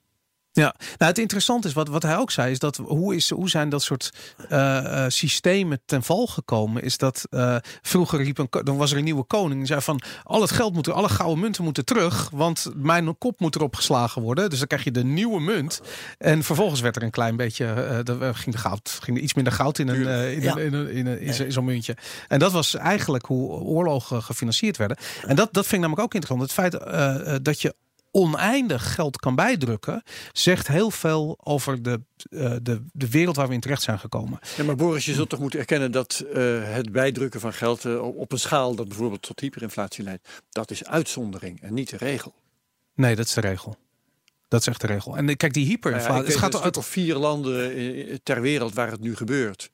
[0.53, 3.49] Ja, nou het interessante is, wat, wat hij ook zei, is dat hoe, is, hoe
[3.49, 4.09] zijn dat soort
[4.49, 6.83] eh, eh, systemen ten val gekomen?
[6.83, 10.01] Is dat eh, vroeger riep een, dan was er een nieuwe koning die zei van
[10.23, 13.75] al het geld moet, er- alle gouden munten moeten terug, want mijn kop moet erop
[13.75, 14.49] geslagen worden.
[14.49, 15.81] Dus dan krijg je de nieuwe munt.
[16.17, 19.53] En vervolgens werd er een klein beetje, er ging, de goud, ging er iets minder
[19.53, 20.51] goud in, een, in, Ja.
[20.57, 21.97] een, in, een, in, een- in zo'n- muntje.
[22.27, 24.97] En dat was eigenlijk hoe oorlogen gefinancierd werden.
[25.27, 26.41] En dat, dat vind ik namelijk ook interessant.
[26.41, 27.75] Het feit dat je
[28.11, 33.53] oneindig geld kan bijdrukken, zegt heel veel over de, eh, de, de wereld waar we
[33.53, 34.39] in terecht zijn gekomen.
[34.57, 38.17] Ja, maar Boris, je zult toch moeten erkennen dat eh, het bijdrukken van geld eh,
[38.17, 42.33] op een schaal dat bijvoorbeeld tot hyperinflatie leidt, dat is uitzondering en niet de regel.
[42.95, 43.77] Nee, dat is de regel.
[44.47, 45.17] Dat is echt de regel.
[45.17, 46.25] En kijk, die Nou ja, hyperinflatie.
[46.25, 49.71] het gaat stuk of vier landen ter wereld waar het nu gebeurt.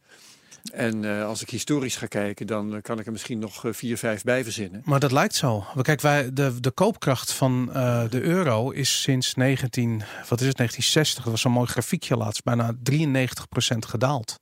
[0.74, 3.74] En eh, als ik historisch ga kijken, dan eh, kan ik er misschien nog eh,
[3.74, 4.82] vier, vijf bij verzinnen.
[4.86, 5.66] Maar dat lijkt zo.
[5.82, 9.90] Kijk, wij, de, de koopkracht van eh, de euro is sinds 19,
[10.30, 14.40] wat is het, 1960, dat was zo'n mooi grafiekje laatst, bijna 93% gedaald.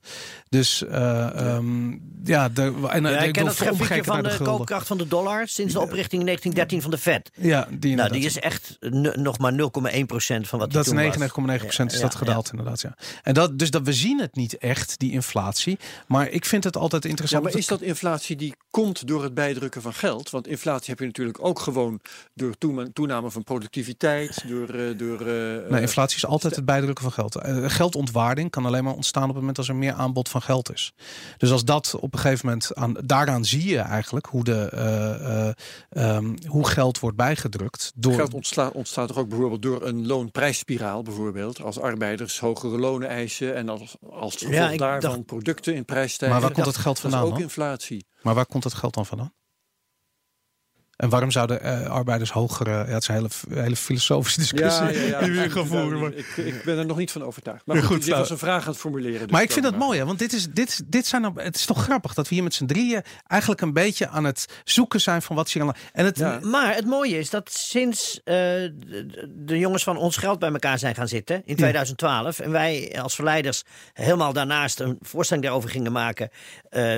[0.50, 4.98] Dus eh, ehm, ja, de, en, ja ik ken dat grafiekje van de koopkracht van
[4.98, 7.32] de dollar sinds de oprichting in 1913 van de Fed.
[7.36, 8.78] Ja, die Nou, die is echt
[9.16, 11.94] nog maar 0,1% van wat die Dat is toen 99,9% was.
[11.94, 12.82] is dat Ja, gedaald inderdaad.
[12.82, 12.96] Ja.
[13.24, 15.78] En dat, dus dat we zien het niet echt, die inflatie.
[16.08, 17.44] Maar ik vind het altijd Ja, interessant.
[17.44, 20.30] maar is dat inflatie die komt door het bijdrukken van geld?
[20.30, 22.00] Want inflatie heb je natuurlijk ook gewoon
[22.34, 22.54] door
[22.94, 24.70] toename van productiviteit, door...
[24.70, 27.38] eh, door eh, Nee, eh, inflatie is altijd het bijdrukken van geld.
[27.72, 30.94] Geldontwaarding kan alleen maar ontstaan op het moment als er meer aanbod van geld is.
[31.38, 35.48] Dus als dat op een gegeven moment aan, daaraan zie je eigenlijk hoe, de, eh,
[35.48, 35.54] eh,
[35.90, 37.92] ehm, hoe geld wordt bijgedrukt.
[37.96, 41.62] Door, Geld ontsla- ontstaat toch ook bijvoorbeeld door een loonprijsspiraal bijvoorbeeld.
[41.62, 45.95] Als arbeiders hogere lonen eisen en als, als gevolg Ja, daarvan dacht- producten in prijs
[46.30, 48.08] maar waar komt het geld dat is vandaan ook inflatie.
[48.22, 49.34] Maar waar komt het geld dan vandaan?
[50.96, 52.70] En waarom zouden uh, arbeiders hogere...
[52.70, 53.30] Ja, het is een hele,
[53.62, 56.00] hele filosofische discussie ja, ja, die we gaan voeren.
[56.00, 56.14] Maar...
[56.14, 57.66] Ik, ik, ben er nog niet van overtuigd.
[57.66, 59.20] Maar goed, goed dit nou, was een vraag aan het formuleren.
[59.20, 61.66] Dus maar ik vind dat mooi, hè, want dit is, dit, dit zijn, het is
[61.66, 65.22] toch grappig dat we hier met z'n drieën eigenlijk een beetje aan het zoeken zijn
[65.22, 69.84] van wat hier en het, Maar het mooie is dat sinds uh, de, de, jongens
[69.84, 74.34] van Ons Geld bij elkaar zijn gaan zitten in 2012 en wij als verleiders helemaal
[74.34, 76.30] daarnaast een voorstelling daarover gingen maken,
[76.70, 76.98] uh,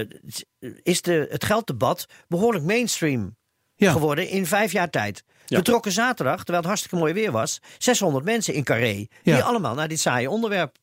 [0.84, 3.36] is de, het gelddebat behoorlijk mainstream
[3.78, 3.92] ja.
[3.92, 5.24] geworden in vijf jaar tijd.
[5.46, 5.58] Ja.
[5.58, 9.08] We trokken zaterdag, terwijl het hartstikke mooi weer was, 600 mensen in Carré.
[9.24, 10.76] Die allemaal naar dit saaie onderwerp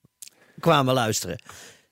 [0.61, 1.39] kwamen luisteren.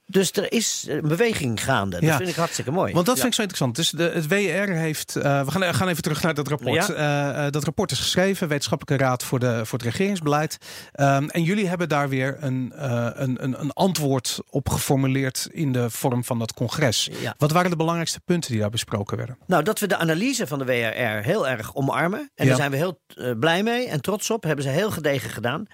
[0.06, 2.00] Dus er is een beweging gaande.
[2.00, 2.92] Dat vind ik hartstikke mooi.
[2.92, 3.76] Want dat vind ik zo interessant.
[3.76, 5.16] Dus de, het WR heeft.
[5.16, 6.88] Uh, we gaan, gaan even terug naar dat rapport.
[6.88, 10.56] Uh, dat rapport is geschreven, Wetenschappelijke Raad voor, de, voor het Regeringsbeleid.
[10.94, 15.72] Um, en jullie hebben daar weer een, uh, een, een, een, antwoord op geformuleerd in
[15.72, 17.10] de vorm van dat congres.
[17.38, 19.38] Wat waren de belangrijkste punten die daar besproken werden?
[19.46, 22.30] Nou, dat we de analyse van de WRR heel erg omarmen.
[22.34, 23.00] En daar zijn we heel
[23.38, 24.42] blij mee en trots op.
[24.42, 25.66] Hebben ze heel gedegen gedaan.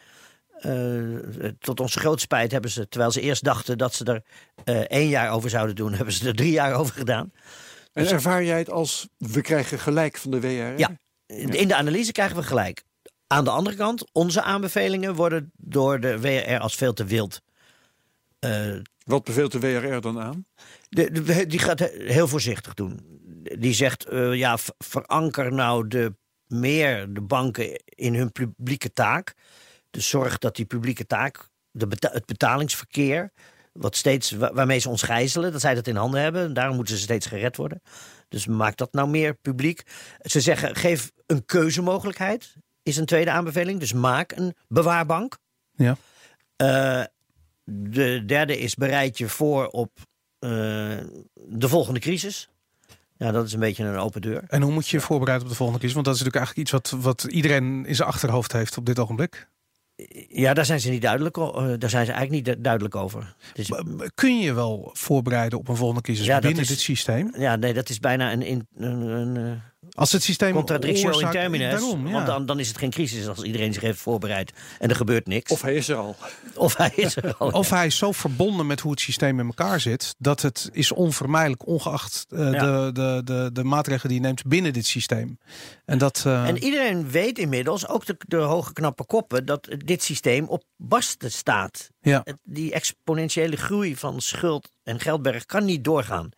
[0.62, 4.22] Uh, tot onze grote spijt hebben ze, terwijl ze eerst dachten dat ze er
[4.64, 7.32] uh, één jaar over zouden doen, hebben ze er drie jaar over gedaan.
[7.92, 10.78] En dus ervaar jij het als we krijgen gelijk van de WR?
[10.78, 10.90] Ja,
[11.26, 12.84] in de analyse krijgen we gelijk.
[13.26, 17.40] Aan de andere kant, onze aanbevelingen worden door de WR als veel te wild.
[18.40, 20.46] Uh, Wat beveelt de WRR dan aan?
[20.88, 23.20] De, die gaat heel voorzichtig doen.
[23.58, 26.14] Die zegt, ja, veranker nou de,
[26.46, 29.34] meer de banken in hun publieke taak.
[29.98, 33.32] Dus zorg dat die publieke taak, de het betalingsverkeer,
[33.72, 36.54] wat steeds, waarmee ze ons gijzelen, dat zij dat in handen hebben.
[36.54, 37.82] Daarom moeten ze steeds gered worden.
[38.28, 39.82] Dus maak dat nou meer publiek.
[40.20, 43.80] Ze zeggen, geef een keuzemogelijkheid, is een tweede aanbeveling.
[43.80, 45.38] Dus maak een bewaarbank.
[45.74, 45.96] Ja.
[46.62, 47.04] Uh,
[47.64, 49.90] de derde is bereid je voor op
[50.40, 50.50] uh,
[51.34, 52.48] de volgende crisis.
[53.16, 54.44] Ja, dat is een beetje een open deur.
[54.48, 56.02] En hoe moet je je voorbereiden op de volgende crisis?
[56.02, 58.98] Want dat is natuurlijk eigenlijk iets wat, wat iedereen in zijn achterhoofd heeft op dit
[58.98, 59.48] ogenblik.
[60.28, 63.34] Ja, daar zijn ze niet duidelijk, uh, daar zijn ze eigenlijk niet duidelijk over.
[63.52, 63.72] Dus,
[64.14, 67.34] Kun je wel voorbereiden op een volgende crisis binnen dit systeem?
[67.38, 69.52] Ja, nee, dat is bijna een, een, een, een eh,
[69.98, 73.42] als het systeem contradictio in termine Daarom, Want dan, dan is het geen crisis als
[73.42, 75.52] iedereen zich heeft voorbereid en er gebeurt niks.
[75.52, 76.16] Of hij is er al.
[76.54, 77.50] Of hij is er al.
[77.62, 80.92] of hij is zo verbonden met hoe het systeem in elkaar zit, dat het is
[80.92, 85.38] onvermijdelijk, ongeacht uh, de, de, de, de maatregelen die je neemt binnen dit systeem.
[85.84, 86.48] En, dat, uh...
[86.48, 91.32] en iedereen weet inmiddels, ook de, de hoge knappe koppen, dat dit systeem op barsten
[91.32, 91.90] staat.
[92.00, 92.24] Ja.
[92.42, 96.30] Die exponentiële groei van schuld en geldberg kan niet doorgaan.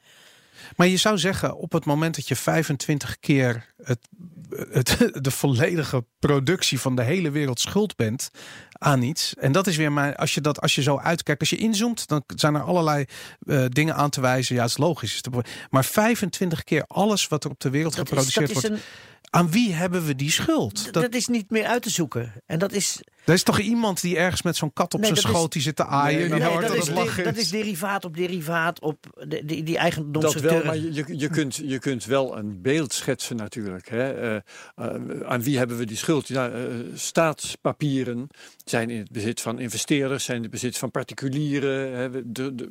[0.76, 4.08] Maar je zou zeggen, op het moment dat je 25 keer het,
[4.70, 8.30] het, de volledige productie van de hele wereld schuld bent
[8.70, 9.34] aan iets.
[9.34, 12.08] En dat is weer mijn, als je dat, als je zo uitkijkt, als je inzoomt,
[12.08, 13.04] dan zijn er allerlei
[13.44, 14.54] uh, dingen aan te wijzen.
[14.54, 15.20] Ja, het is logisch.
[15.70, 18.70] Maar 25 keer alles wat er op de wereld geproduceerd wordt.
[19.30, 20.92] Aan wie hebben we die schuld?
[20.92, 22.32] Dat, dat, is niet meer uit te zoeken.
[22.46, 23.00] En dat is.
[23.30, 25.86] Er is toch iemand die ergens met zo'n kat op zijn schoot die zit te
[25.86, 26.18] aaien.
[26.18, 29.76] Nee, die nee, dat, is, dat, dat, is derivaat op derivaat op de, die, die
[29.76, 30.52] eigendomsstructuur.
[30.52, 33.88] Dat wel, maar je, je, kunt, je kunt wel een beeld schetsen natuurlijk.
[33.88, 34.34] Hè.
[34.34, 34.40] Uh,
[34.76, 36.28] uh, aan wie hebben we die schuld?
[36.28, 36.56] Ja, uh,
[36.94, 38.28] staatspapieren
[38.64, 41.92] zijn in het bezit van investeerders, zijn in het bezit van particulieren.
[41.92, 42.32] Hè.
[42.32, 42.70] De, de,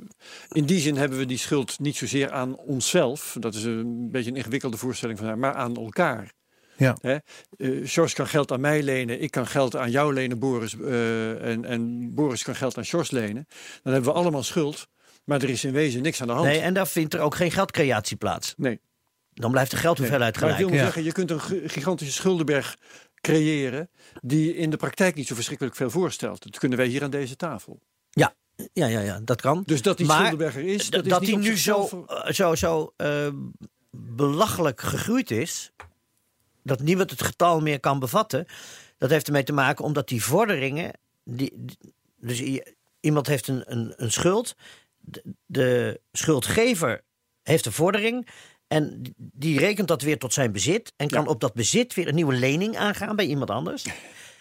[0.51, 3.35] in die zin hebben we die schuld niet zozeer aan onszelf.
[3.39, 6.37] Dat is een beetje een ingewikkelde voorstelling van haar, maar aan elkaar.
[6.79, 6.97] Ja.
[7.01, 7.17] Hè?
[7.57, 10.73] Uh, kan geld aan mij lenen, ik kan geld aan jou lenen, Boris.
[10.73, 13.47] Uh, en, en Boris kan geld aan Sjors lenen.
[13.83, 14.87] Dan hebben we allemaal schuld.
[15.23, 16.45] Maar er is in wezen niks aan de hand.
[16.45, 18.53] Nee, en daar vindt er ook geen geldcreatie plaats.
[18.57, 18.79] Nee.
[19.33, 20.41] Dan blijft de geldhoeveelheid nee.
[20.41, 20.59] gelijk.
[20.59, 20.83] Maar ik wil ja.
[20.83, 22.77] zeggen, je kunt een gigantische schuldenberg
[23.21, 23.89] creëren...
[24.21, 26.43] die in de praktijk niet zo verschrikkelijk veel voorstelt.
[26.43, 27.81] Dat kunnen wij hier aan deze tafel.
[28.09, 28.35] Ja,
[28.73, 29.63] ja, ja, ja dat kan.
[29.65, 33.27] Dus dat die maar, schuldenberger is, dat, dat is die nu zo, zo, zo uh,
[33.91, 35.71] belachelijk gegroeid is
[36.69, 38.45] dat niemand het getal meer kan bevatten.
[38.97, 40.91] Dat heeft ermee te maken omdat die vorderingen.
[41.23, 41.65] Die,
[42.15, 42.61] dus
[42.99, 44.55] iemand heeft een, een, een schuld.
[44.97, 47.03] De, de, schuldgever
[47.43, 48.27] heeft een vordering.
[48.67, 50.93] En die rekent dat weer tot zijn bezit.
[50.95, 53.85] En kan op dat bezit weer een nieuwe lening aangaan bij iemand anders.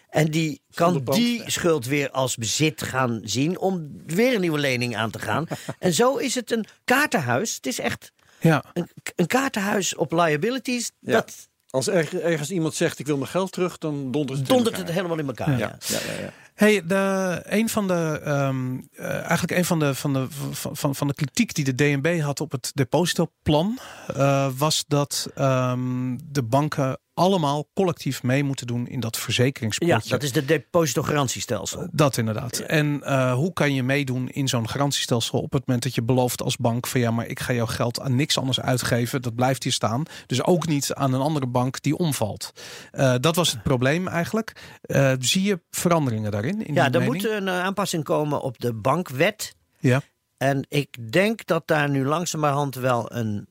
[0.09, 4.97] En die kan die schuld weer als bezit gaan zien om weer een nieuwe lening
[4.97, 5.47] aan te gaan.
[5.79, 7.55] en zo is het een kaartenhuis.
[7.55, 8.65] Het is echt ja.
[8.73, 10.91] een, een kaartenhuis op liabilities.
[11.01, 14.91] Dat, als ergens iemand zegt ik wil mijn geld terug, dan dondert het, dondert het
[14.91, 15.51] helemaal in elkaar.
[15.51, 15.57] Ja.
[15.59, 15.79] Ja.
[15.87, 20.27] Ja, ja, Hey, de, een van de, um, uh, eigenlijk een van de, van, de,
[20.51, 23.79] van, van, van de kritiek die de DNB had op het depositoplan,
[24.17, 30.09] uh, was dat um, de banken allemaal collectief mee moeten doen in dat Ja, verzekeringspotje.
[30.11, 31.89] dat is de depositogarantiestelsel.
[31.93, 32.59] Dat inderdaad.
[32.59, 36.43] En eh, hoe kan je meedoen in zo'n garantiestelsel op het moment dat je belooft
[36.43, 39.23] als bank van ja, maar ik ga jouw geld aan niks anders uitgeven.
[39.23, 40.03] Dat blijft hier staan.
[40.27, 42.53] Dus ook niet aan een andere bank die omvalt.
[42.91, 44.53] Eh, dat was het probleem eigenlijk.
[44.81, 46.67] Eh, zie je veranderingen daarin?
[46.67, 47.13] In Ja, er mening?
[47.23, 49.55] moet een aanpassing komen op de bankwet.
[49.79, 50.01] Ja.
[50.37, 53.49] En ik denk dat daar nu langzamerhand wel een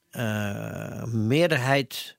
[1.27, 2.16] meerderheid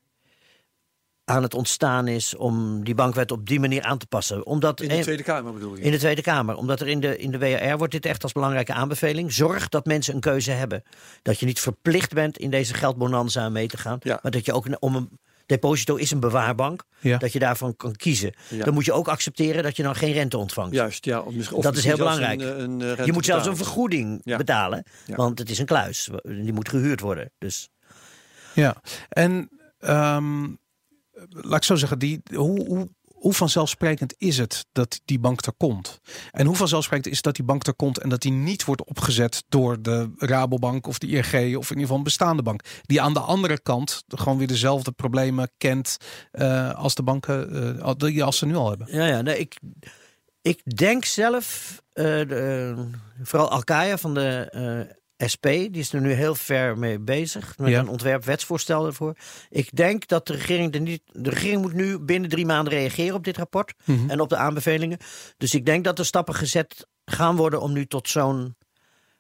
[1.29, 4.47] aan het ontstaan is om die bankwet op die manier aan te passen.
[4.47, 5.83] Omdat In de een- Tweede Kamer bedoel je?
[5.83, 6.57] in de Tweede Kamer.
[6.57, 9.33] Omdat er in de, in de WRR wordt dit echt als belangrijke aanbeveling.
[9.33, 10.83] Zorg dat mensen een keuze hebben.
[11.23, 13.99] Dat je niet verplicht bent in deze geldbonanza mee te gaan.
[14.03, 14.19] Ja.
[14.23, 16.85] Maar dat je ook om een deposito is een bewaarbank.
[17.01, 17.19] Ja.
[17.19, 18.35] Dat je daarvan kan kiezen.
[18.49, 18.65] Ja.
[18.65, 20.75] Dan moet je ook accepteren dat je dan geen rente ontvangt.
[20.75, 21.21] Juist, ja.
[21.21, 22.41] Of misschien- of Dat is heel belangrijk.
[22.41, 24.37] Een, een, eh, rente Je moet zelfs een vergoeding Ja.
[24.37, 24.85] betalen.
[25.07, 25.15] Ja.
[25.17, 26.09] Want het is een kluis.
[26.23, 27.31] Die moet gehuurd worden.
[27.39, 27.69] Dus
[28.55, 28.77] Ja,
[29.09, 29.49] en
[29.79, 30.45] ehm,
[31.29, 32.89] laat ik zo zeggen, die, hoe, hoe,
[33.19, 36.01] hoe vanzelfsprekend is het dat die bank er komt?
[36.31, 38.85] En hoe vanzelfsprekend is het dat die bank er komt en dat die niet wordt
[38.85, 43.01] opgezet door de Rabobank of de IRG of in ieder geval een bestaande bank, die
[43.01, 45.97] aan de andere kant gewoon weer dezelfde problemen kent
[46.31, 48.87] eh, als de banken die als ze nu al hebben?
[48.91, 49.59] ja, ja nee, ik,
[50.43, 52.79] ik denk zelf, eh,
[53.23, 54.97] vooral Alkaya van de
[55.33, 57.79] SP, die is er nu heel ver mee bezig met Ja.
[57.79, 59.17] een ontwerp wetsvoorstel ervoor.
[59.51, 61.03] Ik denk dat de regering er niet.
[61.13, 64.11] De regering moet nu binnen drie maanden reageren op dit rapport Mhm.
[64.11, 64.99] en op de aanbevelingen.
[65.37, 68.57] Dus ik denk dat er stappen gezet gaan worden om nu tot zo'n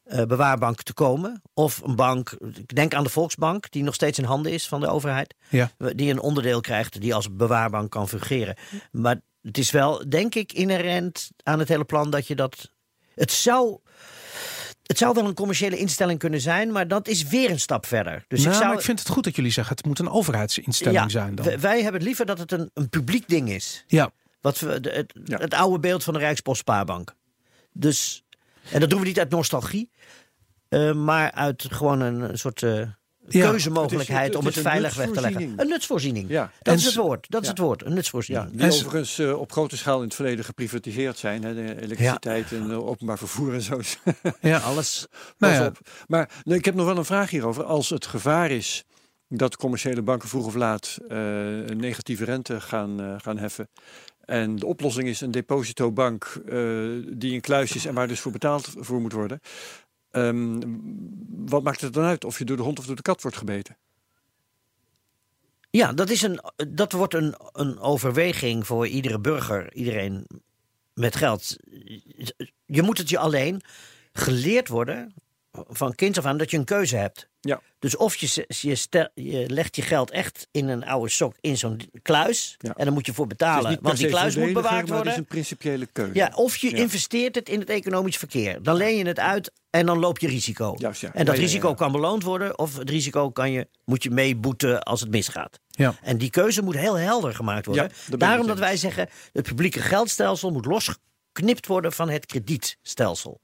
[0.04, 1.42] eh, bewaarbank te komen.
[1.54, 4.80] Of een bank, ik denk aan de Volksbank, die nog steeds in handen is van
[4.80, 5.34] de overheid.
[5.48, 5.70] Ja.
[5.78, 8.56] Die een onderdeel krijgt die als bewaarbank kan fungeren.
[8.90, 12.70] Maar het is wel, denk ik, inherent aan het hele plan dat je dat.
[13.14, 13.78] Het zou.
[14.88, 18.24] Het zou wel een commerciële instelling kunnen zijn, maar dat is weer een stap verder.
[18.28, 18.68] Dus nou, ik zou.
[18.68, 21.58] maar ik vind het goed dat jullie zeggen het moet een overheidsinstelling ja, zijn dan.
[21.60, 23.84] Wij hebben het liever dat het een, een publiek ding is.
[23.86, 24.10] Ja,
[24.40, 25.38] Wat we, de- het, Ja.
[25.38, 27.14] het oude beeld van de Rijkspostspaarbank.
[27.72, 28.24] Dus,
[28.72, 29.90] en dat doen we niet uit nostalgie,
[30.68, 32.82] eh, maar uit gewoon een, een soort eh,
[33.28, 35.52] Ja, keuzemogelijkheid het is- om het veilig weg te leggen.
[35.56, 36.28] Een nutsvoorziening.
[36.28, 36.50] Ja.
[36.62, 37.26] Dat En is het woord.
[37.30, 37.84] Dat is het woord.
[37.84, 38.46] Een nutsvoorziening.
[38.46, 41.42] Ja, die En overigens eh, op grote schaal in het verleden geprivatiseerd zijn.
[41.44, 43.80] Hè, de elektriciteit en eh, openbaar vervoer en zo.
[44.40, 44.58] ja.
[44.58, 45.06] Alles.
[45.38, 45.66] Nou Pas ja.
[45.66, 45.78] op.
[46.06, 47.64] Maar nee, ik heb nog wel een vraag hierover.
[47.64, 48.84] Als het gevaar is
[49.28, 51.16] dat commerciële banken vroeg of laat eh,
[51.66, 53.68] een negatieve rente gaan, eh, gaan heffen.
[54.24, 56.54] En de oplossing is een depositobank eh,
[57.08, 59.40] die een kluis is en waar dus voor betaald voor moet worden.
[60.10, 60.60] Ehm,
[61.28, 63.36] wat maakt het dan uit of je door de hond of door de kat wordt
[63.36, 63.76] gebeten?
[65.70, 70.26] Ja, dat, is een, dat wordt een, een overweging voor iedere burger, iedereen
[70.94, 71.56] met geld.
[72.64, 73.62] Je moet het je alleen
[74.12, 75.14] geleerd worden
[75.68, 77.28] van kind af aan dat je een keuze hebt.
[77.40, 77.60] Ja.
[77.78, 81.56] Dus of je, je, stel, je legt je geld echt in een oude sok in
[81.56, 82.54] zo'n kluis.
[82.58, 82.74] Ja.
[82.76, 83.78] En dan moet je voor betalen.
[83.82, 84.98] Want die kluis moet bewaard worden.
[85.06, 86.14] Het is een principiële keuze.
[86.14, 86.76] Ja, of je Ja.
[86.76, 88.62] investeert het in het economisch verkeer.
[88.62, 90.74] Dan leen je het uit en dan loop je risico.
[90.78, 91.12] Juist, ja.
[91.14, 91.74] En dat Ja, ja, risico ja.
[91.74, 95.60] kan beloond worden of het risico kan je, moet je meeboeten als het misgaat.
[95.68, 95.94] Ja.
[96.02, 97.90] En die keuze moet heel helder gemaakt worden.
[98.08, 103.40] Daarom dat wij zeggen, het publieke geldstelsel moet losgeknipt worden van het kredietstelsel.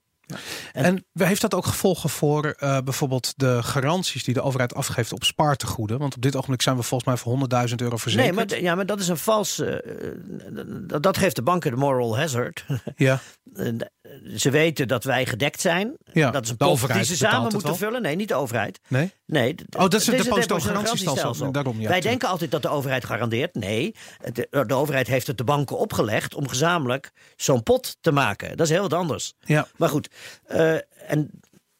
[0.72, 5.24] En heeft dat ook gevolgen voor eh, bijvoorbeeld de garanties die de overheid afgeeft op
[5.24, 5.98] spaartegoeden?
[5.98, 7.32] Want op dit ogenblik zijn we volgens mij voor
[7.68, 8.34] 100.000 euro Nee, verzekerd.
[8.34, 9.58] maar, d- ja, maar dat is een vals.
[9.58, 9.80] eh, eh,
[11.00, 12.64] dat- geeft de banken de moral hazard.
[12.96, 13.20] ja,
[14.36, 15.96] ze weten dat wij gedekt zijn.
[16.12, 16.30] ja.
[16.30, 17.74] Dat is een overheid die ze samen moeten wel.
[17.74, 18.02] vullen.
[18.02, 18.80] Nee, niet de overheid.
[18.88, 19.12] Nee?
[19.26, 21.52] Nee, Oh, dat is het depositogarantiestelsel.
[21.52, 23.54] Daarom, ja, Wij denken altijd dat de overheid garandeert.
[23.54, 23.94] Nee,
[24.32, 28.56] de, de overheid heeft het de banken opgelegd om gezamenlijk zo'n pot te maken.
[28.56, 29.34] Dat is heel wat anders.
[29.40, 29.66] Ja.
[29.76, 30.08] Maar goed,
[30.44, 30.74] eh,
[31.10, 31.30] en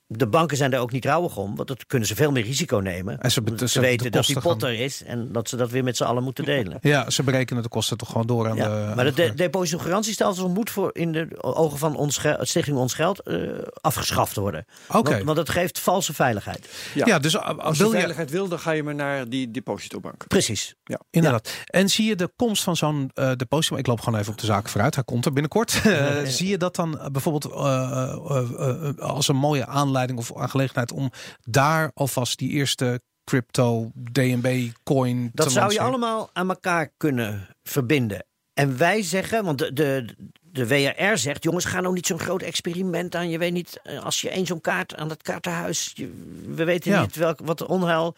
[0.07, 2.77] de banken zijn daar ook niet rouwig om, want dan kunnen ze veel meer risico
[2.77, 3.21] nemen.
[3.21, 5.97] En ze weten dat die pot gaan- er is en dat ze dat weer met
[5.97, 6.79] z'n allen moeten delen.
[6.81, 8.95] Ja, ze berekenen de kosten toch gewoon door aan Ja, de.
[8.95, 13.39] maar het de, depositogarantiestelsel moet voor in de ogen van ons Stichting Ons Geld eh,
[13.81, 14.67] afgeschaft worden.
[14.89, 15.11] Oké.
[15.11, 16.69] Want, want het geeft valse veiligheid.
[16.95, 17.19] ja.
[17.19, 20.27] dus uh, Als je veiligheid wil, dan ga je maar naar die depositobank.
[20.29, 20.75] Precies.
[21.11, 21.51] inderdaad.
[21.67, 23.77] En zie je de komst van zo'n eh deposito?
[23.77, 24.95] Ik loop gewoon even op de zaken vooruit.
[24.95, 25.81] Hij komt er binnenkort.
[25.95, 30.37] Eh, zie je dat dan eh, bijvoorbeeld eh, eh, eh, als een mooie aanleiding of
[30.37, 31.11] aangelegenheid om
[31.43, 37.49] daar alvast die eerste crypto DNB coin Dat te zou je allemaal aan elkaar kunnen
[37.63, 38.25] verbinden.
[38.55, 41.43] En wij zeggen, want de, de, de WRR zegt...
[41.45, 43.29] jongens, ga nou niet zo'n groot experiment aan.
[43.31, 45.93] Je weet niet, eh, als je één zo'n kaart aan het kaartenhuis...
[45.95, 47.01] je- we weten Ja.
[47.01, 48.15] niet welk, wat de onheil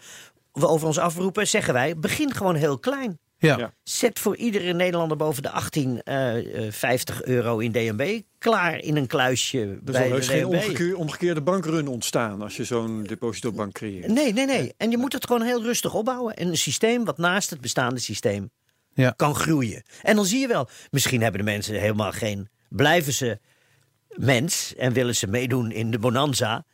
[0.53, 1.47] we over ons afroepen...
[1.49, 3.18] zeggen wij, begin gewoon heel klein.
[3.47, 3.72] Ja.
[3.82, 8.20] Zet voor iedere Nederlander boven de 18 eh, eh, 50 euro in DNB...
[8.38, 13.03] klaar in een kluisje Er bij zal heus geen omgekeerde bankrun ontstaan als je zo'n
[13.03, 14.07] depositobank creëert.
[14.12, 14.74] Nee, nee, nee.
[14.76, 16.34] En je moet het gewoon heel rustig opbouwen.
[16.36, 18.51] En een systeem wat naast het bestaande systeem
[18.94, 19.11] Ja.
[19.11, 19.82] kan groeien.
[20.03, 22.49] En dan zie je wel, misschien hebben de mensen helemaal geen.
[22.68, 23.38] blijven ze
[24.09, 26.64] mens en willen ze meedoen in de bonanza.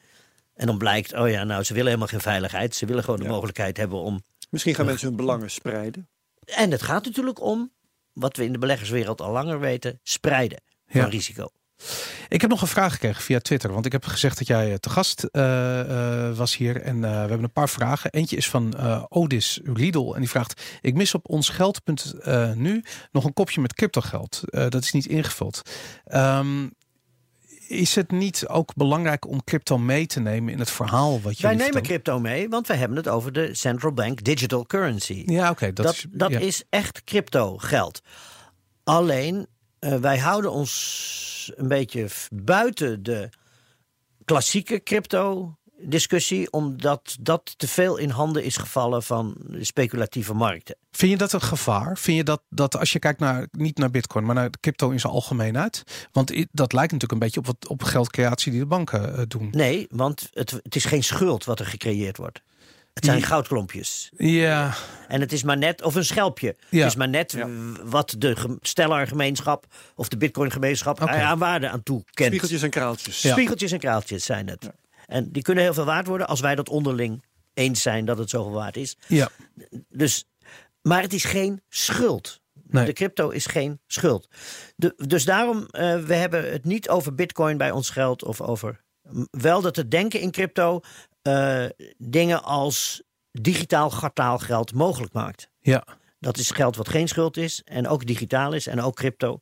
[0.55, 2.75] En dan blijkt, oh ja, nou, ze willen helemaal geen veiligheid.
[2.75, 3.31] Ze willen gewoon de Ja.
[3.31, 4.23] mogelijkheid hebben om.
[4.51, 6.09] Misschien gaan mensen hun belangen spreiden.
[6.45, 7.73] En het gaat natuurlijk om,
[8.13, 11.01] wat we in de beleggerswereld al langer weten, spreiden Ja.
[11.01, 11.49] van risico.
[12.29, 13.73] Ik heb nog een vraag gekregen via Twitter.
[13.73, 15.81] Want ik heb gezegd dat jij eh, te gast eh,
[16.29, 16.83] eh, was hier.
[16.83, 18.11] En we hebben een paar vragen.
[18.11, 18.75] Eentje is van
[19.09, 20.15] Odis Riedel.
[20.15, 24.41] En die vraagt: Ik mis op ons geld.nu nog een kopje met cryptogeld.
[24.45, 25.63] Dat is niet ingevuld.
[26.05, 26.67] Ehm,
[27.73, 31.43] is het niet ook belangrijk om crypto mee te nemen in het verhaal wat je
[31.43, 35.23] Wij nemen crypto mee, want we hebben het over de central bank digital currency.
[35.27, 35.73] Ja, oké.
[35.73, 36.39] dat dat is, dat ja.
[36.39, 38.01] is echt crypto geld.
[38.85, 39.47] Alleen,
[39.79, 43.29] eh, wij houden ons een beetje buiten de
[44.25, 50.77] klassieke crypto discussie, omdat dat te veel in handen is gevallen van speculatieve markten.
[50.91, 51.99] Vind je dat een gevaar?
[51.99, 54.91] Vind je dat, dat als je kijkt naar, niet naar bitcoin, maar naar de crypto
[54.91, 55.83] in zijn algemeenheid?
[56.13, 59.49] Want dat lijkt natuurlijk een beetje op, wat, op geldcreatie die de banken eh, doen.
[59.51, 62.41] Nee, want het, het is geen schuld wat er gecreëerd wordt.
[62.95, 63.25] Het zijn Ja.
[63.27, 64.11] goudklompjes.
[64.17, 64.75] Ja,
[65.09, 66.57] En het is maar net, of een schelpje.
[66.71, 66.79] Ja.
[66.79, 67.49] Het is maar net Ja.
[67.85, 71.11] wat de gem- stellergemeenschap of de bitcoingemeenschap Oké.
[71.13, 72.27] er aan waarde aan toekent.
[72.27, 73.23] Spiegeltjes en kraaltjes.
[73.23, 73.33] Ja.
[73.33, 74.71] Spiegeltjes en kraaltjes zijn het.
[75.13, 78.31] En die kunnen heel veel waard worden als wij dat onderling eens zijn dat het
[78.31, 78.97] zoveel waard is.
[79.07, 79.29] ja.
[79.89, 80.25] Dus,
[80.83, 82.41] maar het is geen schuld.
[82.69, 82.85] Nee.
[82.85, 84.29] De crypto is geen schuld.
[84.77, 88.81] De, dus daarom, eh we hebben het niet over bitcoin bij ons geld of over.
[89.31, 90.81] Wel dat het denken in crypto
[91.23, 91.65] eh,
[91.99, 93.03] dingen als
[93.33, 95.49] digitaal gartaal geld mogelijk maakt.
[95.61, 95.85] Ja,
[96.19, 99.41] Dat is geld wat geen schuld is en ook digitaal is en ook crypto.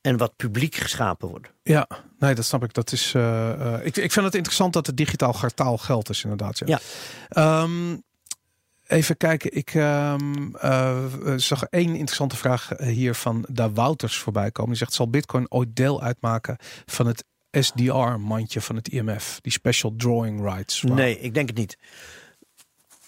[0.00, 1.52] En wat publiek geschapen wordt.
[1.62, 1.88] ja,
[2.24, 2.72] nee, dat snap ik.
[2.74, 6.22] Dat is, eh, eh, ik, ik vind het interessant dat het digitaal gartaal geld is,
[6.22, 6.58] inderdaad.
[6.58, 6.66] Ja.
[6.66, 6.78] Ja.
[7.28, 7.96] Ehm,
[8.86, 11.04] even kijken, ik ehm, eh,
[11.36, 14.70] zag één interessante vraag hier van Da Wouters voorbij komen.
[14.70, 16.56] Die zegt: Zal Bitcoin ooit deel uitmaken
[16.86, 19.38] van het SDR-mandje van het IMF?
[19.42, 20.82] Die Special Drawing Rights.
[20.82, 21.78] Waar- Nee, ik denk het niet.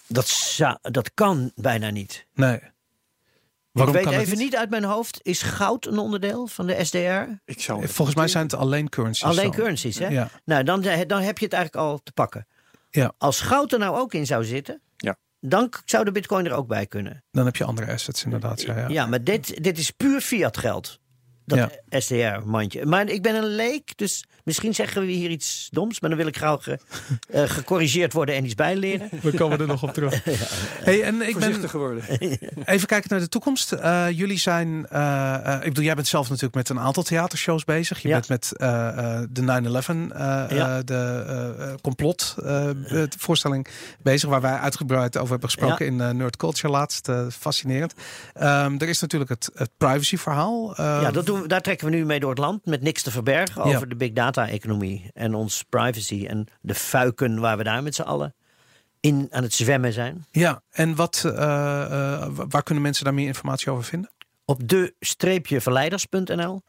[0.07, 2.25] Dat, zou- dat kan bijna niet.
[2.33, 2.59] Nee.
[3.77, 4.55] Waarom ik weet kan het even niet?
[4.55, 5.19] uit mijn hoofd.
[5.23, 6.97] Is goud een onderdeel van de SDR?
[7.45, 9.23] Ik zou Volgens mij zijn het alleen currencies.
[9.23, 9.51] Alleen dan.
[9.55, 10.07] currencies, hè?
[10.07, 10.29] Ja.
[10.45, 12.47] Nou, dan, dan heb je het eigenlijk al te pakken.
[12.89, 13.11] Ja.
[13.17, 15.15] Als goud er nou ook in zou zitten, Ja.
[15.39, 17.23] dan zou de bitcoin er ook bij kunnen.
[17.31, 18.61] Dan heb je andere assets inderdaad.
[18.61, 18.87] Ja, ja.
[18.87, 20.99] Ja, maar dit, dit is puur fiat geld.
[21.47, 22.85] Dat SDR-mandje.
[22.85, 25.99] Maar ik ben een leek, dus misschien zeggen we hier iets doms.
[25.99, 26.79] Maar dan wil ik graag ge-
[27.29, 29.09] eh, gecorrigeerd worden en iets bijleren.
[29.21, 30.23] We komen er nog op terug.
[30.87, 32.03] Hey, en ik ben voorzichtig geworden.
[32.65, 33.71] even kijken naar de toekomst.
[33.71, 37.63] Eh, jullie zijn, eh, eh, ik bedoel, jij bent zelf natuurlijk met een aantal theatershows
[37.63, 38.01] bezig.
[38.01, 38.13] Je Ja.
[38.13, 40.77] bent met eh, eh, de 9-11, eh, Ja.
[40.77, 43.67] eh, de eh, eh, complot eh, eh, voorstelling
[44.01, 47.07] bezig, waar wij uitgebreid over hebben gesproken in eh, Nerd Culture laatst.
[47.09, 47.93] Eh, fascinerend.
[48.33, 50.75] Ehm, er is natuurlijk het, het privacy verhaal.
[50.75, 53.11] Eh, Ja, dat doen daar trekken we nu mee door het land met niks te
[53.11, 53.75] verbergen Ja.
[53.75, 58.01] over de big data-economie en ons privacy en de fuiken waar we daar met z'n
[58.01, 58.35] allen
[58.99, 60.25] in aan het zwemmen zijn.
[60.31, 61.33] ja, en wat, eh,
[62.13, 64.11] eh, waar kunnen mensen daar meer informatie over vinden?
[64.45, 66.61] Op de-verleiders.nl.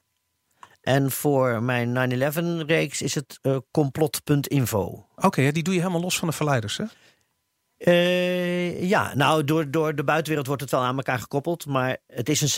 [0.81, 5.07] En voor mijn 9-11-reeks is het eh, complot.info.
[5.17, 6.85] Oké, die doe je helemaal los van de verleiders, hè?
[8.87, 11.67] Ja, nou, door, door de buitenwereld wordt het wel aan elkaar gekoppeld.
[11.67, 12.49] Maar het is een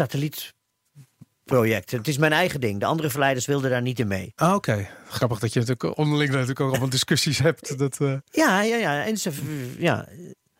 [1.51, 1.91] satellietproject.
[1.91, 2.81] Het is mijn eigen ding.
[2.81, 4.33] De andere verleiders wilden daar niet in mee.
[4.37, 7.79] Ah, Oké, grappig dat je natuurlijk onderling natuurlijk ook allemaal discussies hebt.
[7.79, 9.05] Dat, eh, Ja, ja, ja.
[9.05, 9.31] En ze,
[9.79, 10.09] ja,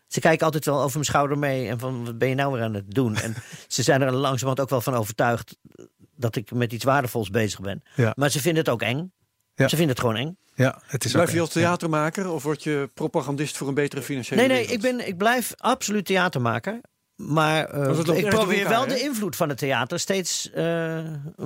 [0.07, 1.67] ze kijken altijd wel over mijn schouder mee.
[1.67, 3.15] En van, wat ben je nou weer aan het doen?
[3.15, 3.35] En
[3.67, 5.57] ze zijn er langzamerhand ook wel van overtuigd...
[6.15, 7.81] dat ik met iets waardevols bezig ben.
[7.95, 8.13] Ja.
[8.15, 9.13] Maar ze vinden het ook eng.
[9.55, 9.67] Ja.
[9.67, 10.37] Ze vinden het gewoon eng.
[10.55, 14.39] ja, het is Blijf je als theatermaker of word je propagandist voor een betere financiële
[14.41, 14.85] Nee, nee, wereld?
[14.85, 16.79] ik, ben, ik blijf absoluut theatermaker.
[17.27, 20.99] Maar eh, ik probeer elkaar, wel de invloed van het theater steeds eh,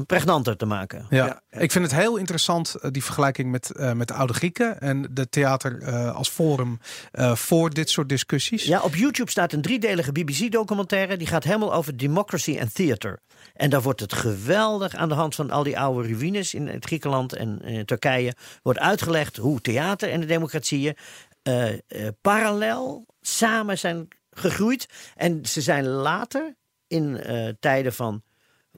[0.05, 1.05] pregnanter te maken.
[1.09, 1.25] Ja.
[1.25, 1.59] Ja.
[1.61, 5.07] ik vind het heel interessant, eh, die vergelijking met, eh, met de oude Grieken en
[5.11, 6.79] de theater eh, als forum
[7.11, 8.63] eh, voor dit soort discussies.
[8.63, 11.17] Ja, op YouTube staat een driedelige BBC-documentaire.
[11.17, 13.19] Die gaat helemaal over democracy en theater.
[13.53, 16.85] En daar wordt het geweldig aan de hand van al die oude ruïnes in het
[16.85, 18.33] Griekenland en eh, Turkije.
[18.63, 20.95] Wordt uitgelegd hoe theater en de democratieën
[21.43, 21.79] eh, eh,
[22.21, 24.07] parallel samen zijn
[24.39, 24.87] gegroeid.
[25.15, 26.55] En ze zijn later,
[26.87, 28.23] in eh, tijden van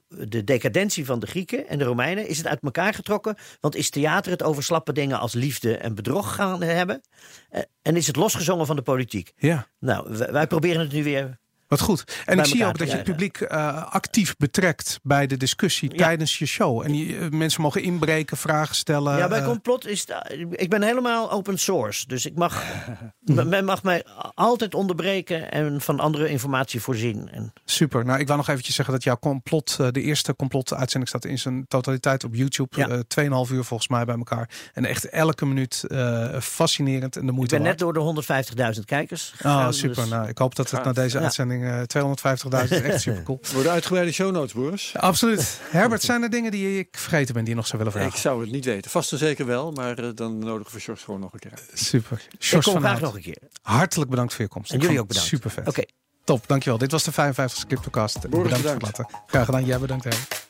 [0.08, 3.36] de decadentie van de Grieken en de Romeinen, is het uit elkaar getrokken.
[3.60, 7.00] Want is theater het over slappe dingen als liefde en bedrog gaan hebben?
[7.50, 9.32] Eh, en is het losgezongen van de politiek?
[9.36, 9.66] Ja.
[9.78, 11.38] Nou, wij, wij proberen het nu weer
[11.68, 12.04] Wat goed.
[12.24, 15.96] En ik zie ook dat je het publiek eh, actief betrekt bij de discussie Ja.
[15.96, 16.82] tijdens je show.
[16.84, 19.16] En eh, mensen mogen inbreken, vragen stellen.
[19.16, 20.04] Ja, bij eh, complot is
[20.50, 22.06] ik ben helemaal open source.
[22.06, 22.62] Dus ik mag,
[23.24, 24.04] men mag mij
[24.34, 27.28] altijd onderbreken en van andere informatie voorzien.
[27.32, 28.04] En Super.
[28.04, 31.64] Nou, ik wou nog eventjes zeggen dat jouw complot, de eerste complot-uitzending staat in zijn
[31.68, 32.76] totaliteit op YouTube.
[32.76, 32.88] Ja.
[32.88, 32.98] Eh,
[33.46, 34.48] 2,5 uur volgens mij bij elkaar.
[34.74, 35.84] En echt elke minuut
[36.40, 38.00] fascinerend en de ik moeite ben net door de
[38.76, 39.74] 150.000 kijkers gegaan.
[39.74, 39.96] super.
[39.96, 40.86] dus- Nou, ik hoop dat het Gaaf.
[40.86, 41.22] na deze Ja.
[41.22, 43.40] uitzending eh 250.000 echt super cool.
[43.54, 44.92] Worden uitgebreide show notes, Boris?
[44.96, 45.60] Absoluut.
[45.70, 48.20] Herbert, zijn er dingen die ik vergeten ben die je nog zou willen Ik vragen?
[48.20, 48.90] zou het niet weten.
[48.90, 51.70] Vast en zeker wel, maar eh, dan nodigen we George gewoon nog een keer uit.
[51.74, 52.22] Super.
[52.30, 53.38] ik Sjors kom graag nog een keer.
[53.62, 54.70] hartelijk bedankt voor je komst.
[54.70, 55.28] En Ik jullie ook bedankt.
[55.28, 55.68] Super vet.
[55.68, 55.82] Oké.
[56.24, 56.78] Top, dankjewel.
[56.78, 58.28] Dit was de 55 Cryptocast.
[58.28, 58.96] Boris, bedankt voor bedankt.
[58.96, 59.22] het laten.
[59.26, 59.64] Graag gedaan.
[59.64, 60.04] Jij bedankt.
[60.04, 60.47] Herbert.